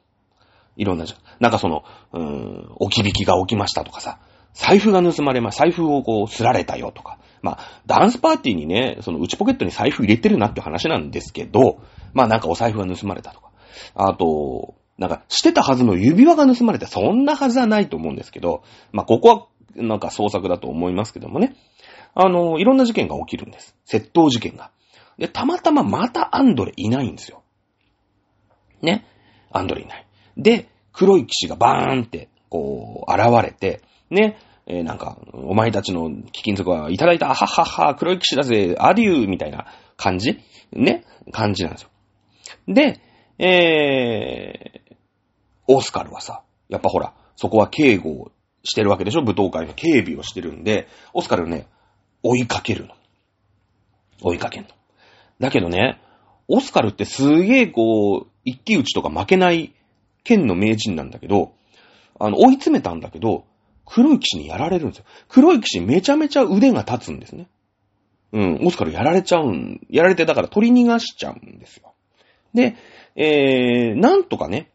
[0.76, 1.18] いろんなじゃん。
[1.40, 4.20] なんかその、うーん、置き引きが起きましたとかさ、
[4.54, 7.18] 財布が盗まれま、財布をこう、すられたよとか。
[7.44, 11.82] まあ、ダンスパーティーにね、その内ポケットに財布入れてるなって話なんですけど、
[12.14, 13.50] まあなんかお財布が盗まれたとか。
[13.94, 16.86] あと、なんか、してたはずの指輪が盗まれた。
[16.86, 21.54] そんなはずはないと思うんですけど、まあここは、なんか創作だと思いますけどもね。
[22.14, 23.76] あの、いろんな事件が起きるんです。
[23.86, 24.70] 窃盗事件が。
[25.18, 27.42] で、たまたままたアンドレいないんですよ。
[28.80, 29.04] ね。
[29.50, 30.06] アンドレいない。
[30.38, 34.38] で、黒い騎士がバーンって、こう、現れて、ね。
[34.66, 40.40] えー、なんか、お前たちの貴金属はいただいた、はっはっは、黒い騎士だぜ、アデューみたいな感じ？
[40.72, 41.04] ね？
[41.32, 41.90] 感じなんですよ。
[42.66, 43.00] で、
[43.38, 44.94] えー、
[45.66, 49.22] オスカルはさ、やっぱほら、そこは警護をしてるわけでしょ？
[49.22, 51.66] 舞踏会の警備をしてるんで、オスカルね、
[52.22, 52.94] 追いかけるの。
[54.22, 54.70] 追いかけんの。
[55.40, 56.00] だけどね、
[56.48, 59.74] オスカルってすげえこう、一騎打ちとか負けない
[60.22, 61.52] 剣の名人なんだけど、
[62.18, 63.44] あの、追い詰めたんだけど、
[63.86, 65.04] 黒い騎士にやられるんですよ。
[65.28, 67.48] 黒い騎士めちゃめちゃ腕が立つんですね。
[68.32, 71.94] うん、オスカルやられちゃうん、やられてだから取り逃がしちゃうんですよ。
[72.52, 72.76] で、
[73.14, 74.70] えー、なんとかね、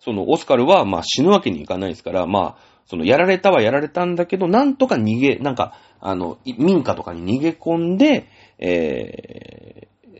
[0.00, 10.18] そのオスカルはまあ死ぬわけにいかないですから、まあ、そのやられたはやられたんだけど、なんとか逃げ、なんか、あの、民家とかに逃げ込んで、えー、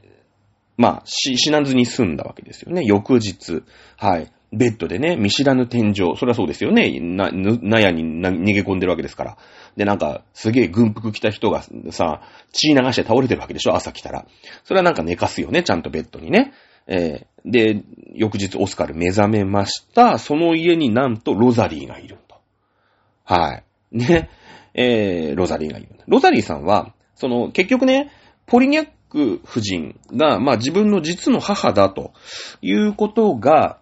[0.76, 2.83] まあ、死死なずに済んだわけですよね。
[2.85, 3.62] 翌日。
[3.96, 4.33] はい。
[4.56, 6.16] ベッドでね、見知らぬ天井。
[6.16, 7.00] そりゃそうですよね。
[7.00, 9.36] な、なやに逃げ込んでるわけですから。
[9.76, 13.74] で、なんか、すげえ軍服着た人がさ、血流して倒れてるわけでしょ？
[13.74, 14.26] 朝来たら。
[14.62, 15.62] それはなんか寝かすよね。
[15.64, 16.52] ちゃんとベッドにね。
[16.86, 17.82] えー、で、
[18.14, 20.18] 翌日オスカル目覚めました。
[20.18, 22.36] その家になんとロザリーがいると。
[23.24, 23.64] はい。
[23.90, 24.30] ね。
[24.74, 25.88] えー、ロザリーがいる。
[26.06, 28.10] ロザリーさんは、その、結局ね、
[28.46, 32.12] ポリニャック夫人が、まあ自分の実の母だと
[32.60, 33.78] いうことが、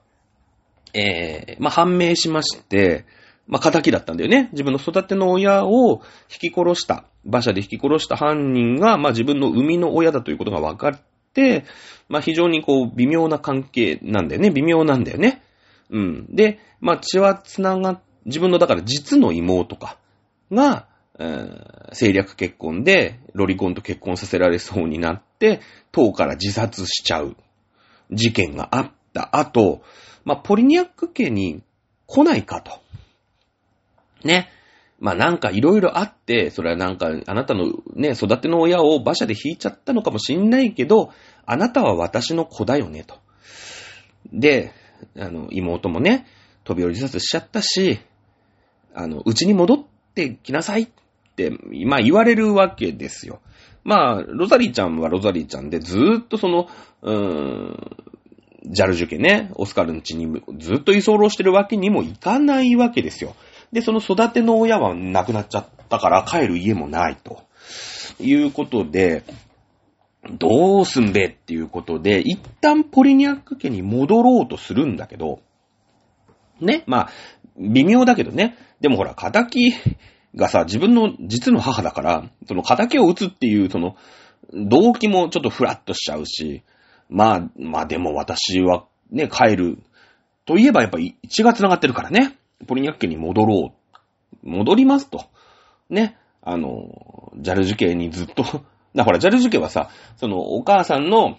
[0.94, 3.05] えー、まあ判明しまして、
[3.46, 4.48] まあ仇だったんだよね。
[4.52, 11.00] 自分の育ての親を引き殺した、馬車で引き殺した犯人が、まあ自分の生みの親だということが分かっ
[11.33, 11.64] て、
[12.09, 14.50] まあ非常にこう微妙な関係なんだよね。
[14.50, 15.42] 微妙なんだよね。
[15.90, 16.26] うん。
[16.35, 19.98] で、まあ血は繋が自分のだから実の妹か、
[20.50, 20.87] が、
[21.18, 21.48] え、
[21.90, 27.37] 政略結婚で、ロリコンと結婚させられそうになって、党から自殺しちゃう
[28.11, 29.83] 事件があった後、
[30.24, 31.62] まあ、ポリニャック家に
[32.06, 32.80] 来ないかと。
[34.24, 34.50] ね。
[34.98, 41.11] まあ、なんかいろいろあって、それはなんかあなたのね、育ての親を馬車で引いちゃったのかもしんないけど、
[41.44, 43.16] あなたは私の子だよね、と。
[44.32, 44.72] で、
[45.18, 46.26] あの、妹もね、
[46.62, 47.98] 飛び降り自殺しちゃったし、
[48.94, 49.78] あの、うちに戻っ
[50.14, 50.88] てきなさいっ
[51.35, 51.50] て、
[51.85, 53.40] まあ言われるわけですよ。
[53.85, 56.68] まあ、ロザリーちゃんはロザリーちゃんで、ずーっとその、
[57.02, 57.96] うーん、
[58.64, 63.35] ジャルジュ家ね、オスカルの家にずっと居候してるわけにもいかないわけですよ。
[63.72, 67.42] で、その育ての親は亡くなっちゃったから帰る家もないと。
[68.20, 69.25] いうことで、
[70.38, 75.40] どうすんべっていうことで、一旦ポリニャック家に戻ろうとするんだけど、
[76.61, 77.11] ね、まあ、
[77.59, 78.57] 微妙だけどね。
[78.81, 79.46] でもほら、仇
[80.37, 83.96] がさ、自分の実の母だから、その仇を撃つっていう、その、
[84.53, 86.62] 動機もちょっとフラッとしちゃうし、
[87.12, 89.79] まあ、まあでも私はね、帰る。
[90.46, 92.38] といえばやっぱり1が繋がってるからね。
[92.66, 93.75] ポリニャックに戻ろ
[94.42, 94.48] う。
[94.48, 95.27] 戻りますと。
[95.90, 96.16] ね。
[96.40, 98.44] あの、ジャルジュ家にずっと
[98.94, 101.37] だほら、ジャルジュ家はさ、そのお母さんの、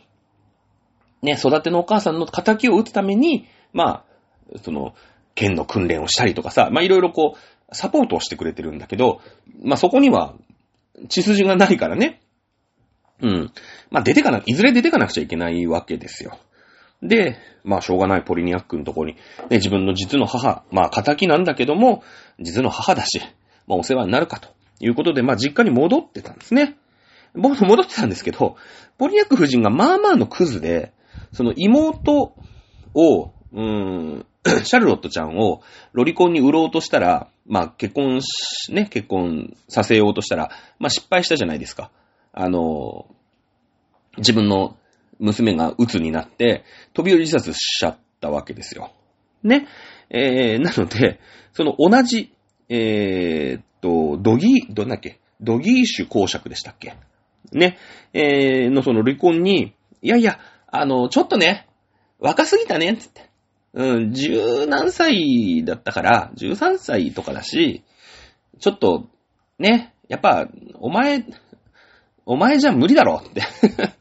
[1.22, 4.06] ね、育てのお母さんの仇を撃つために、ま
[4.54, 4.94] あ、その、
[5.36, 9.22] 剣の訓練をしたりとかさ、まあいろいろこう、サポートをしてくれてるんだけど、
[9.64, 10.36] まあそこには、
[11.10, 12.22] 血筋がないからね。
[13.24, 13.52] うん。
[13.90, 16.38] まあ出てかな、いずれ出てかなくちゃいけないわけですよ。
[17.02, 19.14] で、まあしょうがないポリニアックのとこに、
[19.50, 22.04] ね、自分の実の母、まあ仇なんだけども、
[22.40, 23.22] 実の母だし、
[23.66, 24.50] まあお世話になるかと
[24.82, 26.76] いうことで、まあ実家に戻ってたんですね。
[27.34, 28.58] 僕も 戻ってたんですけど、
[28.98, 30.92] ポリニャック夫人がまあまあのクズで、
[31.32, 32.36] その妹
[32.94, 34.26] を、うーん、
[34.66, 35.62] シャルロットちゃんを
[35.94, 41.90] ロリコンに売ろうとしたら、まあ結婚し、ね、結婚させようとしたら、まあ失敗したじゃないですか。
[42.34, 43.08] あの、
[44.18, 44.76] 自分の
[45.20, 48.92] 娘が鬱になって、飛び降り自殺しちゃったわけですよ。
[49.44, 49.68] ね。
[50.10, 51.20] えー、なので、
[51.54, 52.34] その同じ、
[52.70, 55.20] えー、っと、ドギー、どんだっけ？
[55.42, 56.96] ドギーシュ公爵でしたっけ？
[57.52, 57.78] ね。
[58.14, 61.68] えー、のその離婚に、いやいや、あの、ちょっとね、
[62.20, 63.30] 若すぎたね、つって。
[63.74, 67.84] うん、十何歳だったから、十三歳とかだし、
[68.60, 69.08] ちょっと、
[69.60, 70.48] ね、やっぱ、
[70.80, 71.26] お前、
[72.26, 73.42] お前じゃ無理だろって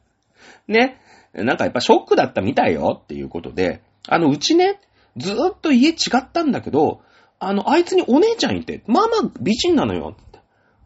[0.68, 0.98] ね。
[1.34, 4.80] なんかやっぱショックだったみたいよっていうことで、あの、うちね、
[5.16, 7.00] ずーっと家違ったんだけど、
[7.38, 10.16] あの、あいつにお姉ちゃんいて、まあまあ美人なのよ。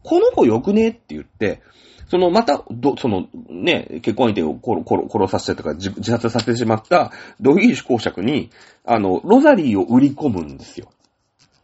[0.03, 1.61] この子よくねって言って、
[2.09, 8.49] その、また、ど、その、ね、結婚相手を殺殺させてとか自殺させてしまったドギーシュ公爵に、
[8.85, 10.87] あの、ロザリーを売り込むんですよ。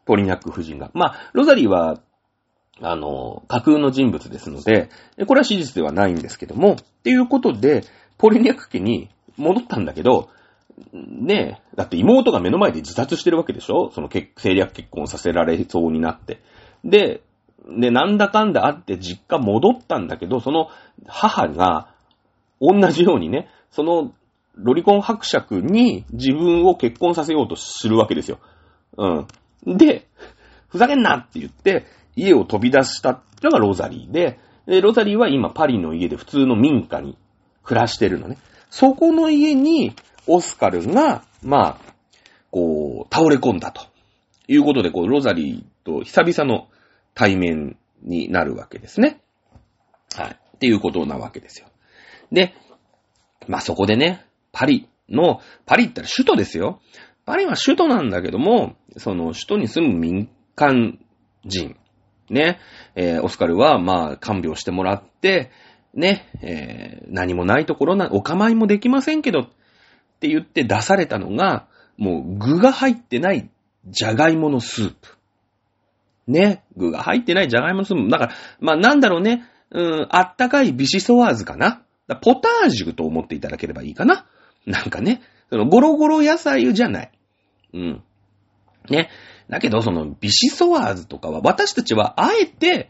[0.06, 0.92] ポリニャック夫人が。
[0.94, 2.02] まあ、ロザリーは、
[2.82, 4.90] あの、架空の人物ですので、
[5.28, 7.84] これは史実ではないんですけども、っていうことで、
[8.18, 10.30] ポリニャク家に戻ったんだけど、
[10.94, 13.92] ねえ、だって妹が目の前で自殺してるわけでしょ？
[13.94, 16.40] その政略結婚させられそうになって。
[16.84, 17.22] で、
[17.70, 20.70] で、なんだかんだあって実家戻ったんだけど、その
[21.06, 21.90] 母が、
[22.60, 24.14] 同じようにね、その
[24.56, 28.40] ロリコン伯爵に自分を結婚させようとするわけですよ。
[28.98, 29.26] う
[29.68, 29.78] ん。
[29.78, 30.08] で、
[30.70, 37.18] ふざけんなって言って、家を飛び出したのがロザリーで、でロザリーは今パリの家で普通の民家に
[37.64, 38.38] 暮らしてるのね。
[38.70, 39.94] そこの家に、
[40.26, 41.94] オスカルが、まあ、
[42.50, 43.82] こう、倒れ込んだと。
[44.48, 46.68] いうことで、こう、ロザリーと久々の
[47.14, 49.22] 対面になるわけですね。
[50.16, 50.32] はい。
[50.56, 51.68] っていうことなわけですよ。
[52.32, 52.54] で、
[53.48, 56.82] まあ、そこでね、パリの、パリって言ったら首都ですよ。
[57.26, 61.00] パリは首都なんだけども、その首都に住む民間
[61.46, 61.76] 人、
[62.30, 62.60] ね、
[62.96, 65.52] えー、オスカルは、まあ、看病してもらって、
[65.94, 69.50] ね、えー、何もないところな、お構いもできませんけど、っ
[70.20, 73.50] て言って出されたのが、もう具が入ってない
[73.88, 75.18] じゃがいものスープ。
[76.28, 78.10] ね、具が入ってないじゃがいものスープ。
[78.10, 81.84] だから、まあなんだろうね、うん、あったかいビシソワーズかな。
[82.22, 84.26] ポタージュと思っていただければいいかな。
[84.66, 87.12] なんかね、そのゴロゴロ野菜じゃない。
[87.74, 88.04] うん。
[88.90, 89.10] ね。
[89.50, 92.90] だけど、そのビシソワーズとかは、私たちはあえて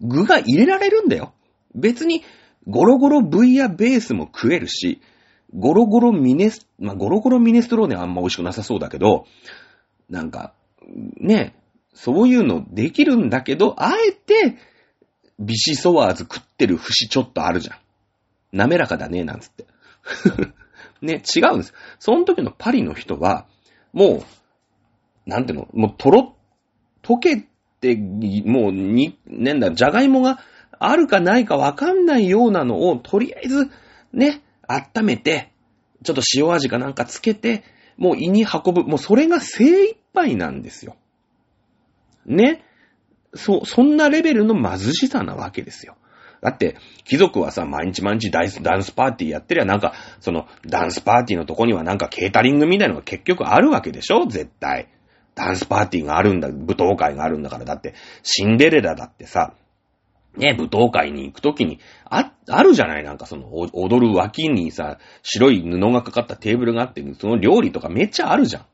[0.00, 1.32] 具が入れられるんだよ。
[1.74, 2.22] 別に、
[2.66, 5.00] ゴロゴロブイヤベースも食えるし、
[5.54, 9.26] ゴロゴロミネス、まあ、ゴロゴロミネストローネはあんま美味しくなさそうだけど、
[10.10, 10.52] なんか、
[11.20, 11.54] ね、
[11.94, 14.58] そういうのできるんだけど、あえて、
[15.38, 17.78] ビシソワーズ食ってる節ちょっとあるじゃん。
[18.52, 19.66] 滑らかだね、なんつって。
[21.00, 21.74] ね、違うんです。
[21.98, 23.46] その時のパリの人は、
[23.92, 24.22] もう、
[25.28, 26.34] なんていうの、もうとろ、
[27.02, 27.44] 溶け
[27.80, 30.40] て、もうに、なんだ、じゃがいもが
[30.78, 33.70] あるかないかわかんないようなのを、とりあえず、
[34.12, 35.52] ね、温めて、
[36.02, 37.62] ちょっと塩味かなんかつけて、
[37.98, 38.84] もう胃に運ぶ。
[38.84, 40.96] もうそれが精一杯なんですよ。
[42.24, 42.62] ね？
[43.34, 45.96] そ、そんなレベルの貧しさなわけですよ。
[46.40, 54.26] だって、貴族はさ、毎日毎日ダンスダンスパーティーやってりゃなんか、その、ダンスパーティーのとこにはなんかケータリングみたいなのが結局あるわけでしょ？
[54.26, 54.88] 絶対。
[55.38, 57.64] ダンスパーティーがあるんだ、舞踏会があるんだから。
[57.64, 59.54] だって、シンデレラだってさ、
[60.36, 68.66] ね、舞踏会に行くときに、あ、あるじゃないなんかその、踊る脇にさ、白い布がかかったテーブルがあって、その料理とかめっちゃあるじゃん。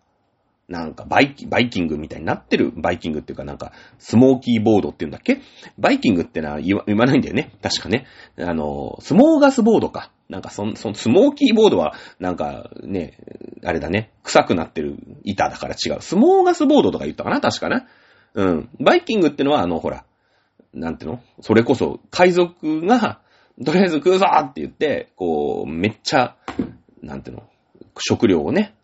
[0.67, 5.43] なんかバイキ、バイキングみたいになってる、バイキングっていうかなんか、スモーキーボードっていうんだっけ？
[5.79, 7.53] バイキングってのは言わ言わないんだよね。
[7.63, 8.07] 確かね。
[8.39, 10.11] あの、スモーガスボードか。
[10.31, 13.19] なんかそ、そのスモーキーボードは、なんかね、
[13.63, 16.01] あれだね、臭くなってる板だから違う。
[16.01, 17.43] スモーガスボードとか言ったかな？
[17.43, 17.87] 確かね。
[18.33, 18.71] うん。
[18.81, 20.07] バイキングってのはあの、ほら、
[20.73, 21.21] なんていうの？
[21.43, 23.21] それこそ、海賊が、
[23.65, 26.37] とりあえず食うぞって言って、こう、めっちゃ、
[27.03, 27.43] なんていうの？
[27.99, 28.75] 食料をね、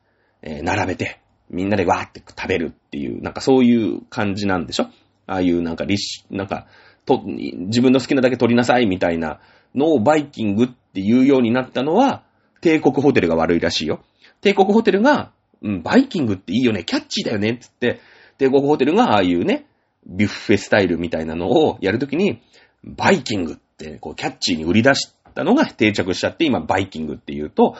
[0.43, 1.20] えー、並べて、
[1.51, 4.85] みんなでわーって食べるっていう、なんかそういう感じなんでしょ？
[5.27, 6.67] ああいうなんかリッシュ、なんか、
[7.07, 9.41] と、自分の好きなだけ取りなさいみたいな
[9.75, 12.25] のをバイキングっていうようになったのは、
[12.61, 14.01] 帝国ホテルが悪いらしいよ。
[14.41, 15.33] 帝国ホテルが、
[15.63, 18.01] うん、バイキングっていいよね、キャッチーだよね、つって、
[18.39, 19.67] 帝国ホテルがああいうね、
[20.07, 22.41] ビュッフェスタイルみたいなのをやるときに、
[22.85, 27.77] バイキングって、こう、キャッチーに売り出したのが定着しちゃって、今、バイキングって言うと、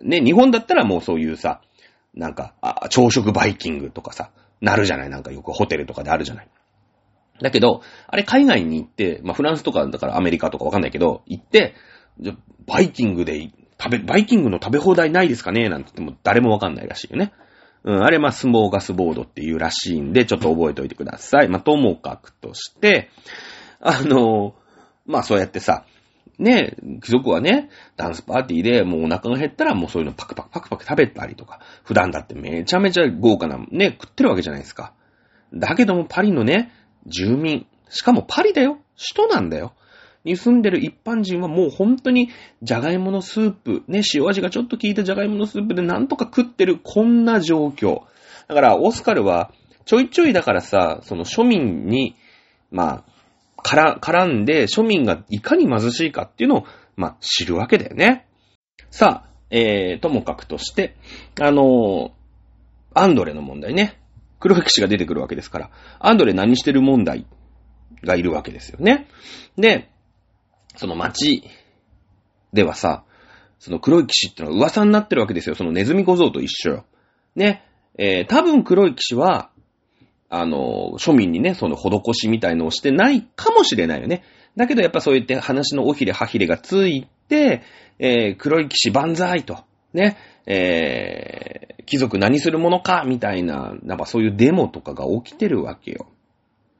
[0.00, 1.60] ね、日本だったらもうそういうさ、
[2.14, 5.10] なんか、あ朝食バイキングとかさ、なるじゃない？
[5.10, 6.48] なんかよくホテルとかであるじゃない？
[7.42, 11.74] だけど、あれ海外に行って、まあ、フランスとかだからアメリカとかわかんないけど、行って、
[12.20, 12.34] じゃ、
[12.66, 13.50] バイキングで
[13.80, 15.68] 食べ、バイキングの食べ放題ないですかね？
[15.68, 17.32] なんて言っても誰もわかんないらしいよね。
[17.82, 21.48] うん、あれ、まあスモーガスボードっていうらしいんで、ちょっと覚えておいてください。
[21.48, 23.10] まあ、ともかくとして、
[23.80, 24.54] あの
[25.04, 25.84] まあ、そうやってさ、
[26.38, 34.92] ね、貴族はね、ダンスパーティーでもうお腹が減ったらもうそういうのパクパクパクパク食べたりとか、普段だってめちゃめちゃ豪華なね、食ってるわけじゃないですか。
[35.52, 36.72] だけどもパリのね、
[37.06, 38.78] 住民、しかもパリだよ。
[38.96, 39.74] 首都なんだよ。
[40.24, 42.30] に住んでる一般人はもう本当に、
[42.62, 48.00] じゃがいものスープ、ね、塩味がちょっと効いたじゃがいものスープでなんとか食ってる、こんな状況。
[48.48, 49.52] だから、オスカルは、
[49.84, 52.16] ちょいちょいだからさ、その庶民に、
[52.70, 53.13] まあ、
[53.64, 58.26] から、絡んで、庶民がいかに貧しいかっていうのを、まあ、知るわけだよね。
[58.90, 60.96] さあ、えー、ともかくとして、
[61.40, 62.10] あのー、
[62.92, 63.98] アンドレの問題ね。
[64.38, 67.26] 黒歴史が出てくるわけですから、アンドレ何してる問題
[68.04, 69.08] がいるわけですよね。
[69.56, 69.88] で、
[70.76, 71.42] その街
[72.52, 73.04] ではさ、
[73.58, 75.54] その黒い騎士ってのは噂になってるわけですよ。
[75.54, 76.84] そのネズミ小僧と一緒よ。
[77.34, 77.64] ね。
[77.96, 79.50] えー、多分黒い騎士は、
[80.36, 84.24] あの、庶民にね、その施しみたいのをしてないかもしれないよね。
[84.56, 87.62] だけどやっぱそう言って話の尾ひれはひれがついて、
[88.00, 90.16] えー、黒い騎士万歳と、ね、
[90.46, 96.06] えー、貴族何するものか、みたいな、なんかそういうデモとかが起きてるわけよ。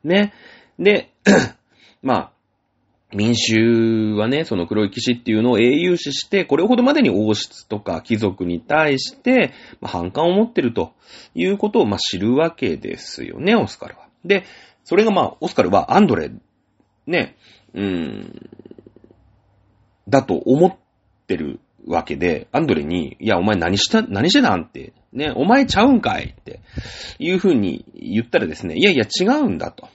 [0.02, 0.32] ね。
[0.78, 1.12] で、
[2.02, 2.32] まあ、
[3.15, 10.93] 民衆はね、その黒い騎士っていうのを英雄視して、これほどまでに王室とか貴族に対して、まあ、反感を持ってると
[11.35, 14.09] いうことを、まあ、知るわけですよね、オスカルは。
[14.25, 14.45] で、
[14.85, 16.31] それがまあ、オスカルはアンドレ、
[17.07, 17.37] ね、
[17.75, 18.51] うーん、
[20.09, 20.77] だと思っ
[21.27, 26.61] てるわけで、アンドレに、いや、お前何した、何してたんって、ね、お前ちゃうんかいって、
[27.19, 29.89] いうふうに言ったらですね、いやいや違うんだと。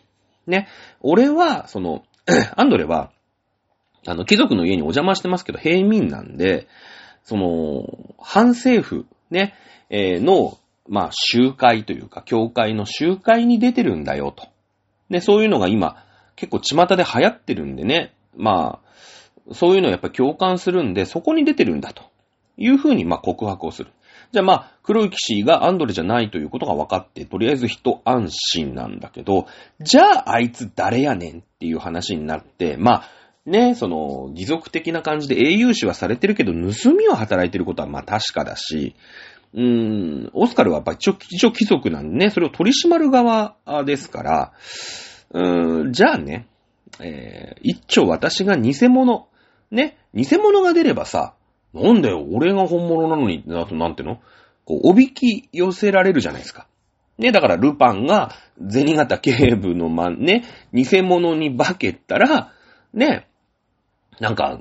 [0.48, 0.68] ね、
[1.02, 2.04] 俺は、その、
[2.56, 3.12] アンドレは、
[4.08, 6.68] あの、貴族の家にお邪魔してますけど、平民なんで、
[7.24, 9.54] その、反政府、ね、
[9.90, 10.58] えー、の、
[10.88, 14.48] まあ、集会というか、教会の集会に出てるんだよと。
[15.10, 16.04] で、そういうのが今、
[16.36, 22.04] 結構巷で流行ってるんでね、まあ、そういうのをやっぱ共感するんで、そこに出てるんだと
[22.58, 23.92] いうふうに、まあ、告白をする。
[24.32, 29.48] じゃあまあ、黒い騎士がアンドレじゃないということが分かって、とりあえず一安心なんだけど、
[29.80, 33.04] じゃああいつ誰やねんっていう話になって、まあ、
[33.46, 38.96] ね、その、義族的な感じで英雄視はされてるけど、盗みを働いてることはまあ確かだし、
[39.54, 43.56] うーん、オスカルはやっぱ一応、一応貴族なんでね、それを取り締まる側
[43.86, 44.54] ですから、
[45.32, 46.48] うーん、じゃあね、
[47.00, 49.28] えー、一丁私が偽物、
[49.72, 51.34] ね、偽物が出ればさ、
[51.74, 54.20] なんだよ、俺が本物なのに、あとなんての？
[54.66, 56.68] こう、おびき寄せられるじゃないですか。
[57.18, 58.32] ね、だからルパンが、
[58.70, 62.54] 銭形警部のま、ね、偽物に化けたら、
[62.94, 63.28] ね、
[64.20, 64.60] なんか、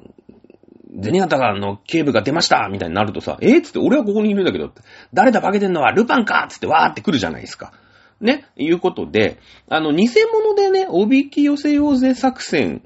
[1.02, 4.72] 銭形の警部が出ましたみたいになるとさ、えー、つって俺はここにいるんだけど、
[5.12, 7.72] 誰だ化けてんのはルパンかつってわーって来るじゃないですか。
[8.20, 9.38] ね、いうことで、
[9.68, 12.82] あの、偽物でね、おびき寄せようぜ作戦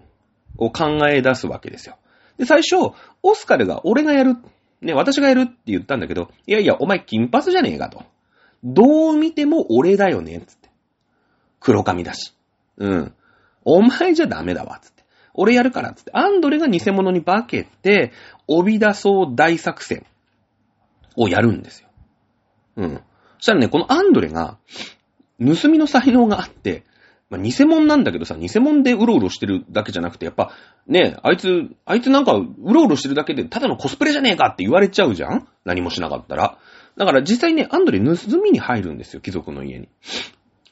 [0.59, 1.97] を考え出すわけですよ。
[2.39, 4.37] で、最初、オスカルが俺がやる、
[4.81, 8.05] ね、私がやるって言ったんだけど、いやいや、お前金髪じゃねえかと。
[8.65, 10.71] どう見ても俺だよね、つって。
[11.61, 12.35] 黒髪だし。
[12.79, 13.15] うん。
[13.65, 15.05] お前じゃダメだわ、つって。
[15.35, 16.11] 俺やるから、つって。
[16.15, 18.13] アンドレが偽物に化けて、
[18.49, 20.05] 帯出そう大作戦
[21.17, 21.89] をやるんですよ。
[22.77, 22.95] うん。
[23.39, 24.59] そしたらね、このアンドレが、
[25.39, 26.85] 盗みの才能があって、
[27.33, 30.53] まあ、偽物なんだけどさ、偽物でうろうろしてるだけじゃなくて、やっぱ、
[30.87, 35.49] ねえ、あいつ、あいつなんか、うろうろしてるだけで、ただのコスプレじゃねえかって言われちゃうじゃん？
[35.65, 36.59] 何もしなかったら。
[36.99, 39.89] だから実際ね、アンドレ盗みに入るんですよ、貴族の家に。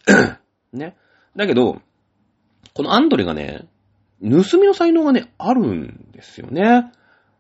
[0.75, 0.97] ね。
[1.35, 1.81] だけど、
[2.75, 3.67] このアンドレがね、
[4.23, 6.93] 盗みの才能がね、あるんですよね。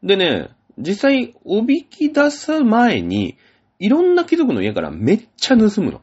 [0.03, 0.49] でね、
[0.79, 3.37] 実際、おびき出す前に、
[3.79, 6.01] いろんな貴族の家からめっちゃ盗むの。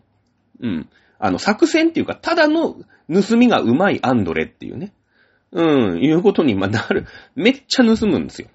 [0.61, 0.89] うん。
[1.19, 2.75] あの、作戦っていうか、ただの
[3.11, 4.93] 盗みがうまいアンドレっていうね。
[5.51, 7.05] うん、いうことに、まなる。
[7.35, 8.49] めっちゃ盗むんですよ。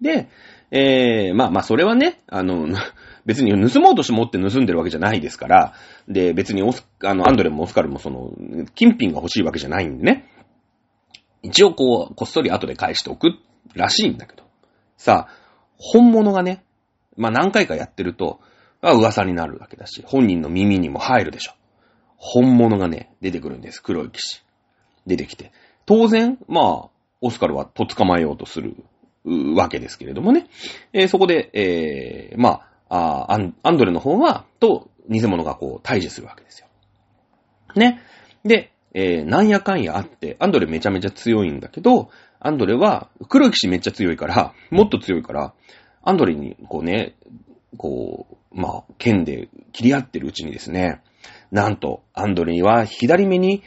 [0.00, 0.28] で、
[0.70, 2.68] えー、まあまあ、それはね、あの、
[3.24, 5.72] 別に盗もうとして持って盗んでるわけじゃないですから、
[6.06, 8.32] で、別にオス、あの、アンドレもオスカルもその、
[8.74, 10.28] 金品が欲しいわけじゃないんでね。
[11.42, 13.32] 一応こう、こっそり後で返しておく
[13.74, 14.44] らしいんだけど。
[14.96, 15.34] さあ、
[15.76, 16.64] 本物がね、
[17.16, 18.40] まあ何回かやってると、
[18.82, 21.52] 噂になるわけだし、本人の耳にも入るでしょ。
[22.16, 23.82] 本物がね、出てくるんです。
[23.82, 24.42] 黒い騎士。
[25.06, 25.52] 出てきて。
[25.84, 26.88] 当然、まあ、
[27.20, 28.76] オスカルはと捕まえようとする
[29.24, 30.48] わけですけれどもね。
[30.92, 36.68] えーそこで、えーまあ、アンドレの方は、と、偽物がこう、対峙するわけですよ。
[37.74, 38.00] ね。
[38.44, 42.10] で、えーなんやかんやあって、アンドレめちゃめちゃ強いんだけど、
[42.40, 45.54] アンドレは、黒い騎士めっちゃ強いから、もっと強いから、
[46.02, 47.14] アンドレに、こうね、
[47.76, 51.02] こう、まあ、剣で切り合ってるうちにですね、
[51.50, 53.62] なんと、アンドレには左目に、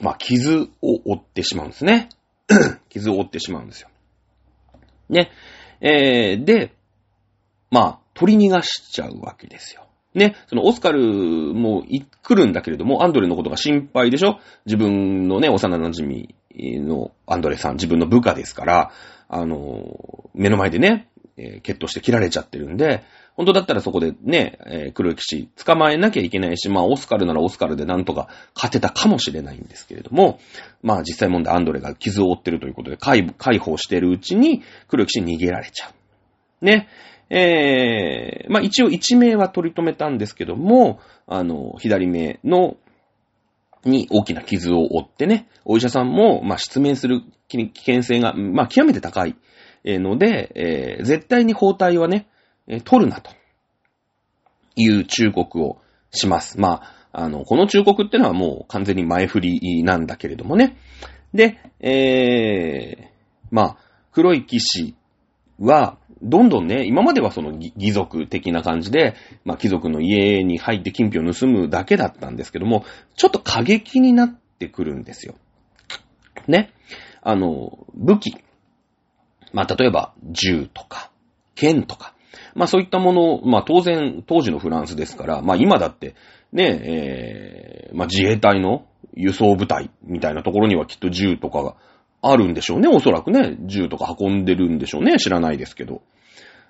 [0.00, 2.08] まあ、傷を負ってしまうんですね。
[2.88, 3.88] 傷を負ってしまうんですよ。
[5.08, 5.30] ね。
[5.80, 6.74] えー、で、
[7.70, 9.86] まあ、取り逃がしちゃうわけですよ。
[10.14, 10.36] ね。
[10.48, 11.00] そのオスカル
[11.54, 11.84] も
[12.22, 18.90] 来るんだけれども、アンドレのことが心配でしょ自分のね、幼馴染のアンドレさん、自分の部下ですから、
[19.28, 21.08] あの、目の前でね、
[21.40, 23.02] えー、決闘して切られちゃってるんで、
[23.34, 30.38] 本当だったらそこでね、えー黒い騎士捕まえなきゃいけないし、まあ、オスカルならオスカルでなんとか勝てたかもしれないんですけれども、
[30.82, 36.64] まあ、実際問題アンドレが傷を負ってるということで、解解放してるうちに、黒い騎士逃げられちゃう。
[36.64, 36.88] ね。
[37.30, 42.76] えー、まあ一応一名は取り留めたんですけども、あの、左目の、
[43.84, 49.36] に大きな傷を負ってね、お医者さんも、まあ失明する危険性が、まあ極めて高い
[49.84, 52.28] ので、えー絶対に包帯はね、
[52.84, 53.30] 取るなと
[54.76, 56.60] いう忠告をします。
[56.60, 60.76] まあ、あの、この忠告ってのはもう完全に前振りなんだけれどもね。
[61.34, 63.08] で、えー、
[63.50, 63.76] まあ、
[64.12, 64.94] 黒い騎士
[65.58, 69.14] は、どんどんね、今まではその義義族的な感じで、
[69.44, 72.84] まあ貴族の家に入って金品を盗むだけだったんですけども、
[73.16, 75.34] ちょっと過激になってくるんですよ。
[76.46, 76.72] ね。
[77.22, 78.36] あの、武器。
[79.52, 81.10] まあ例えば銃とか、
[81.54, 82.14] 剣とか。
[82.54, 86.14] まあそういったもの、まあ当然当時のフランスですから、まあ今だって
[86.52, 91.76] ね、えー、まあ自衛隊の輸送部隊みたいなところにはきっと銃とかが
[92.22, 92.88] あるんでしょうね。
[92.88, 95.18] おそらくね、銃とか運んでるんでしょうね。
[95.18, 96.02] 知らないですけど。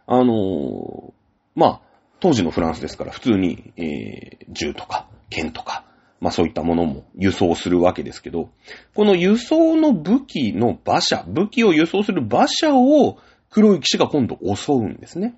[0.07, 1.13] あのー
[1.55, 1.81] まあ、
[2.21, 5.85] 当時のフランスですから普通に、えー、銃とか剣とか、
[6.21, 8.51] まあそういったものも輸送するわけですけど、
[8.95, 13.19] この輸送の武器の馬車、武器を輸送する馬車を
[13.51, 15.35] 黒い騎士が今度襲うんですね。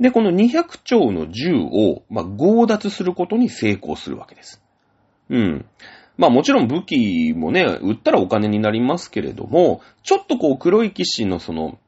[0.00, 4.62] で、この200丁の銃を、まあ、強奪することに成功するわけです。
[5.28, 5.66] うん。
[6.16, 11.78] まあもちろん武器もね、売ったらお金になりますけれども、ちょっとこう黒い騎士のその、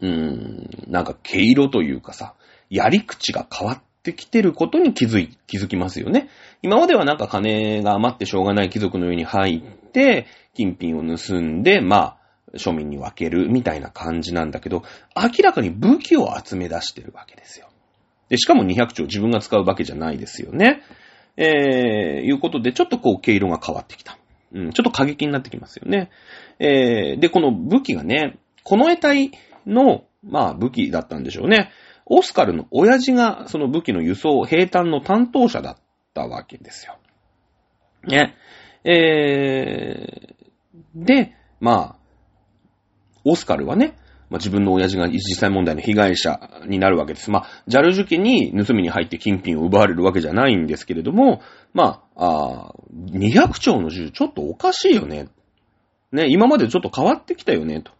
[0.00, 2.34] うーん、なんか毛色というかさ、
[2.70, 6.28] やり口が変わってきてることに気づい、気づきますよね。
[6.62, 12.16] 今まではなんか金が余ってしょうがない貴族の家に入って、金品を盗んで、まあ、
[12.56, 14.82] 庶民に分けるみたいな感じなんだけど、
[15.16, 17.68] 明らかに武器を集め出してるわけですよ。
[18.28, 20.82] で、しかも200丁自分が使うわけじゃないですよね。
[21.36, 24.18] えー、いうことで、ちょっとこう、毛色が変わってきた。
[24.52, 26.10] うん、ちょっと過激になってきますよね。
[26.60, 29.32] えー、で、この武器がね、この得体
[29.66, 31.70] の、まあ、武器だったんでしょうね。
[32.06, 35.76] オスカルの親父が、その武器の輸送、平坦の担当者だっ
[36.12, 36.98] たわけですよ。
[38.06, 38.34] ね。
[38.84, 41.96] えー、で、まあ、
[43.24, 43.96] オスカルはね、
[44.28, 47.30] まあ、自分の親父が実際問題の被害者になるわけです。
[47.30, 51.40] まあ、ジャルジュ家に盗みに入って金品を奪われるわけじゃないんですけれども、
[51.72, 52.74] まあ、あ
[53.10, 55.28] 200丁の銃ちょっとおかしいよね。
[56.12, 57.90] ね、今までちょっと変わってきたよね、と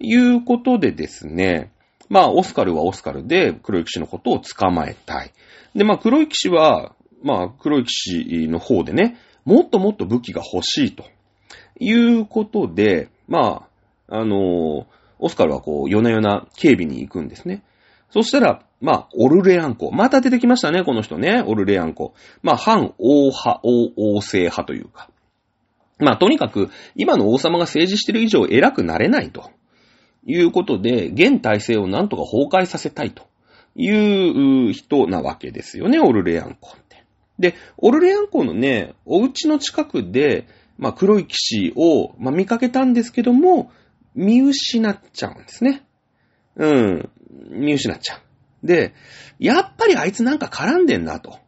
[0.00, 1.70] いうことでですね、
[2.08, 5.32] まあ、オスカルはオスカルで黒い騎士のことを捕まえたい。
[5.74, 11.04] で、まあ、黒い騎士は、まあ、黒い騎士の方でね、もっともっと武器が欲しいと
[11.78, 13.68] いうことで、ま
[14.08, 17.62] あ、あのーオスカルはこう、夜な夜な警備に行くんですね。
[18.10, 19.90] そしたら、まあ、オルレアン公。
[19.90, 21.42] また出てきましたね、この人ね。
[21.46, 22.14] オルレアン公。
[22.42, 25.08] まあ、反王派、王、王政派というか。
[25.98, 29.50] まあ、とにかく、今の王様が政治してる以上偉くなれないと。
[30.26, 33.26] いうことで、現体制をなんとか崩壊させたいと
[33.76, 33.90] い
[34.68, 37.04] う人なわけですよね、オルレアン公って。
[37.38, 40.46] で、オルレアン公のね、お家の近くで、
[40.78, 43.70] まあ、黒い騎士を、まあ、見かけたんですけども、
[44.14, 45.86] 見失っちゃうんですね。
[46.56, 47.10] うん。
[47.50, 48.66] 見失っちゃう。
[48.66, 48.94] で、
[49.38, 51.38] やっぱりあいつなんか絡んでんなと。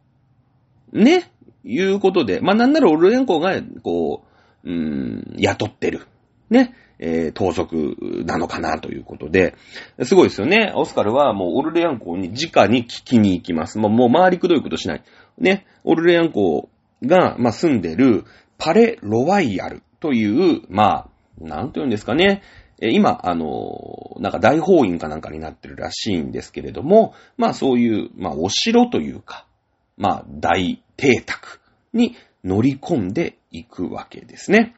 [0.93, 1.31] ね。
[1.63, 4.23] いうことで、まあ、なんならオルレアンコが、こ
[4.63, 6.07] う、うーん、雇ってる。
[6.49, 6.73] ね。
[6.99, 9.55] えー、盗賊なのかなということで、
[10.03, 10.71] すごいですよね。
[10.75, 13.77] オスカルはもうオルレアン公に直に聞きに行きます。
[13.77, 15.03] もうもう回りくどいことしない。
[15.37, 15.65] ね。
[15.83, 16.69] オルレアン公
[17.03, 18.25] が、まあ、住んでる
[18.57, 22.41] パレ・ロワイヤルという、まあ、なんて言うんですかね。
[22.81, 29.45] え今、あの、なんか大法院かなんかになってるらしいんですけれども、まあそういう、まあお城というか、
[29.97, 31.59] まあ大邸宅
[31.93, 34.75] に乗り込んでいくわけですね。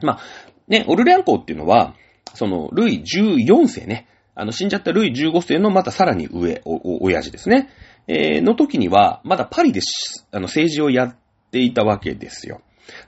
[0.00, 0.20] まあ、
[0.68, 1.94] ね、オルレアン公っていうのは、
[2.34, 7.68] その、ルイ14世ね、あの、死んじゃったルイ15世のまたさらに上、お、お、親父ですね。
[8.06, 11.16] えー、の時には、まだパリでしあの、政治をやっ
[11.50, 12.60] ていたわけですよ。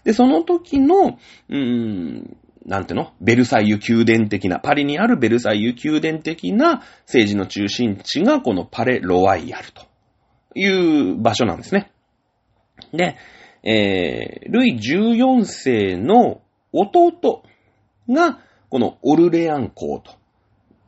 [0.05, 2.37] で、その時の、うーん、
[2.67, 3.13] なんての？
[3.21, 9.87] ベルサイユ宮殿的な、パリにあるベルサイユ宮殿的な政治の中心地がこのパレ・ロワイヤルと
[10.55, 11.91] いう場所なんですね。
[12.93, 13.17] で、
[13.63, 16.43] えー、ルイ14世の
[16.73, 17.43] 弟
[18.11, 20.13] が、このオルレアン公と、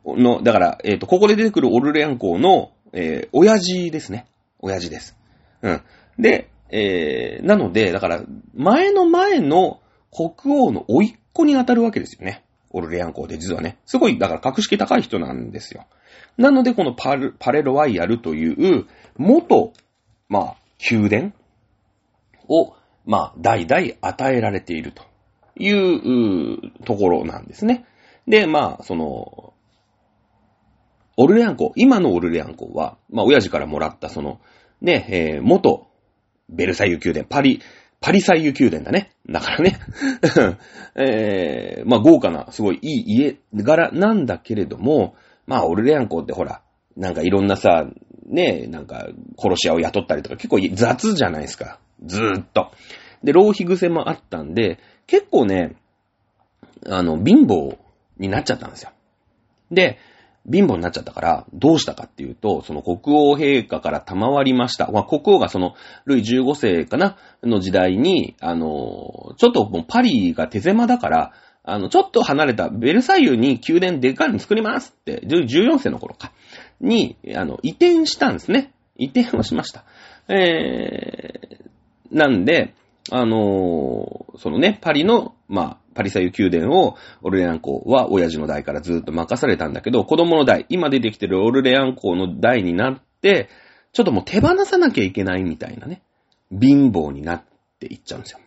[0.05, 4.27] の、だから、えっ、ー、と、ここで出てくるオルレアン公の、えー、親父ですね。
[4.59, 5.17] 親父です。
[5.61, 5.81] うん。
[6.19, 12.43] で、えー、なので、だから、前の前の国王の甥っ子に当たるわけですよね。
[12.71, 13.77] オルレアン公で実はね。
[13.85, 15.85] すごい、だから格式高い人なんですよ。
[16.37, 19.73] なので、このパル、パレロワイヤルという、元、
[20.27, 20.55] まあ、
[20.89, 21.33] 宮殿
[22.47, 22.73] を、
[23.05, 25.03] まあ、代々与えられていると
[25.55, 27.85] いうところなんですね。
[28.27, 29.53] で、まあ、その、
[31.15, 34.39] オルレアン公、今のオルレアン公は、まあ、親父からもらった、その、
[34.81, 35.87] ね、えー、元、
[36.49, 37.61] ベルサイユ宮殿、パリ、
[37.99, 39.11] パリサイユ宮殿だね。
[39.29, 39.79] だからね。
[40.95, 46.61] えー、まあ、豪華な、すごいいい家柄なんだけれども、まあ、オルレアン公ってほら、
[46.97, 47.87] なんかいろんなさ、
[48.25, 51.79] ね、なんか、殺し屋を雇ったりとか結構雑じゃないですか。
[52.05, 52.71] ずーっと。
[53.23, 55.75] で、浪費癖もあったんで、結構ね、
[56.87, 57.77] あの、貧乏
[58.17, 58.91] になっちゃったんですよ。
[59.71, 59.99] で、
[60.51, 64.91] 貧乏になっちゃったから、どうしたかっていうと、その国王陛下から賜りました。
[64.91, 76.33] まあ、国王がその、ルイ15世かなの時代に、あの、ちょっともうパリが手狭だから、あの、ちょっと離れたベルサイユに宮殿でかいの作りますって、14世の頃か、
[76.81, 78.73] に、あの、移転したんですね。
[78.97, 79.85] 移転をしました。
[80.27, 82.73] えー、なんで、
[83.11, 93.49] あのー、そのね、パリの、まあ、パリサイユ宮殿を、オルレアン公は親父の代からずっと任されたんだけど、子供の代、今出てきてるオルレアン公の代になって、
[93.91, 96.01] ちょっともう手放さなきゃいけないみたいなね、
[96.49, 97.43] 貧乏になっ
[97.79, 98.39] ていっちゃうんですよ。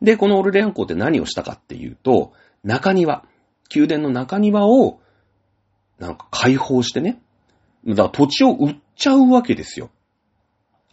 [0.00, 2.32] で、このオルレアン公って何をしたかっていうと、
[2.64, 3.24] 中庭、
[3.74, 5.00] 宮殿の中庭を、
[5.98, 7.20] なんか開放してね、
[7.86, 9.90] だから土地を売っちゃうわけですよ。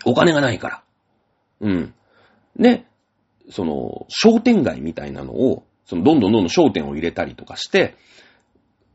[0.05, 0.83] お金がないから。
[1.61, 1.93] うん。
[2.57, 2.85] で、
[3.49, 7.95] その、商店街みたいなのを、その、どんどんどんどん商店を入れたりとかして、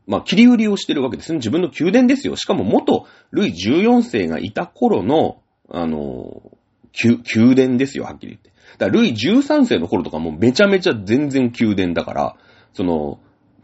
[0.05, 1.37] まあ、切り売りをしてるわけですね。
[1.37, 2.35] 自分の宮殿ですよ。
[2.35, 6.51] しかも元、ルイ14世がいた頃の、あの、
[6.93, 8.51] 宮殿ですよ、はっきり言って。
[8.77, 12.35] だから、ルイ13世の頃とかもめちゃめちゃ全然宮殿だから、
[12.73, 13.19] その、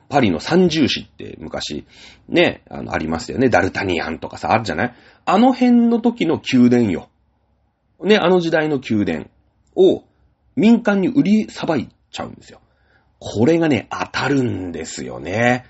[0.07, 1.85] パリの三重市って昔、
[2.27, 3.49] ね、あの、ありますよね。
[3.49, 4.93] ダルタニアンとかさ、あるじゃない？
[5.25, 7.09] あの辺の時の宮殿よ。
[8.01, 9.27] ね、あの時代の宮殿
[9.75, 10.03] を
[10.55, 12.61] 民間に売りさばいちゃうんですよ。
[13.19, 15.65] これがね、当たるんですよね。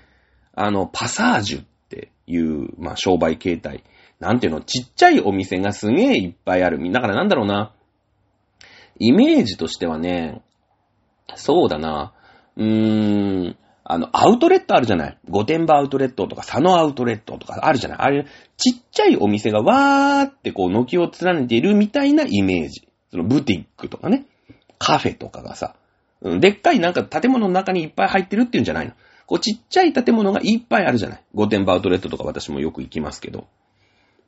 [0.54, 3.82] あの、パサージュっていう、まあ、商売形態。
[4.20, 6.78] なんていうの、ちっちゃいお店がすげえいっぱいある。
[6.92, 7.72] だからなんだろうな。
[8.98, 10.42] イメージとしてはね、
[11.34, 12.12] そうだな。
[12.56, 18.26] うーん、あの、アウトレットあるじゃない御殿場アウトレットとか佐野アウトレットとかあるじゃないあれ、
[18.56, 22.86] ちっちゃいお店がわーってこう、軒を連ねているみたいなイメージ。
[23.10, 24.26] そのブティックとかね。
[24.80, 25.76] カフェとかがさ、
[26.22, 28.94] でっかいなんか建物の中にいっぱい入ってるっていうんじゃないの。
[29.26, 31.22] こうちっちゃい建物がいっぱいあるじゃない。
[31.34, 33.46] 御殿場アウトレットとか私もよく行きますけど。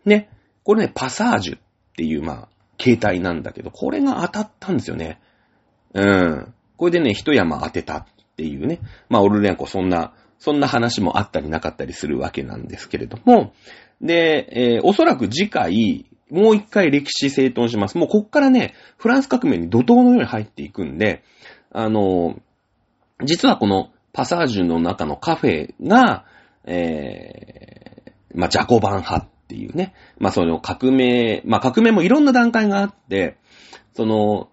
[0.04, 0.28] ね。
[0.62, 1.60] これね、パサージュっ
[1.96, 5.20] ていう、まあ、形態なんだけど、これが当たったんですよね。
[5.94, 6.54] うん。
[6.76, 8.78] これでね、一山当てたっていうね。
[9.08, 13.54] まあ、オルレアンコそんな、そんな話もあったりなかったりするわけなんですけれども、
[14.00, 17.98] で、えー、おそらく次回、もう一回歴史整頓します。
[17.98, 21.22] もうこっからね、フランス革命に怒涛のように入っていくんで、
[21.70, 22.40] あの、
[23.22, 26.24] 実はこのパサージュの中のカフェが、
[26.64, 33.36] えー、まあ、ジャコバン派っていうね、まあ、その革命、まあ、革命もいろんな段階があって、
[33.94, 34.48] その、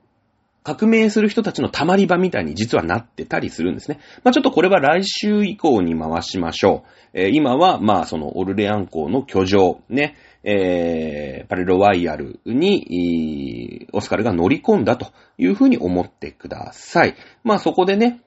[0.64, 4.00] 革命する人たちの溜まり場みたいに実はなってたりするんですね。
[4.24, 7.20] まあ、ちょっとこれは来週以降に回しましょう。
[7.22, 17.16] えー、今は、ま、そのオルレアン港の居城、ね、えー、パレロワイヤルに、オスカルが乗り込んだというふうに思ってください。
[17.44, 18.22] まあそこでね、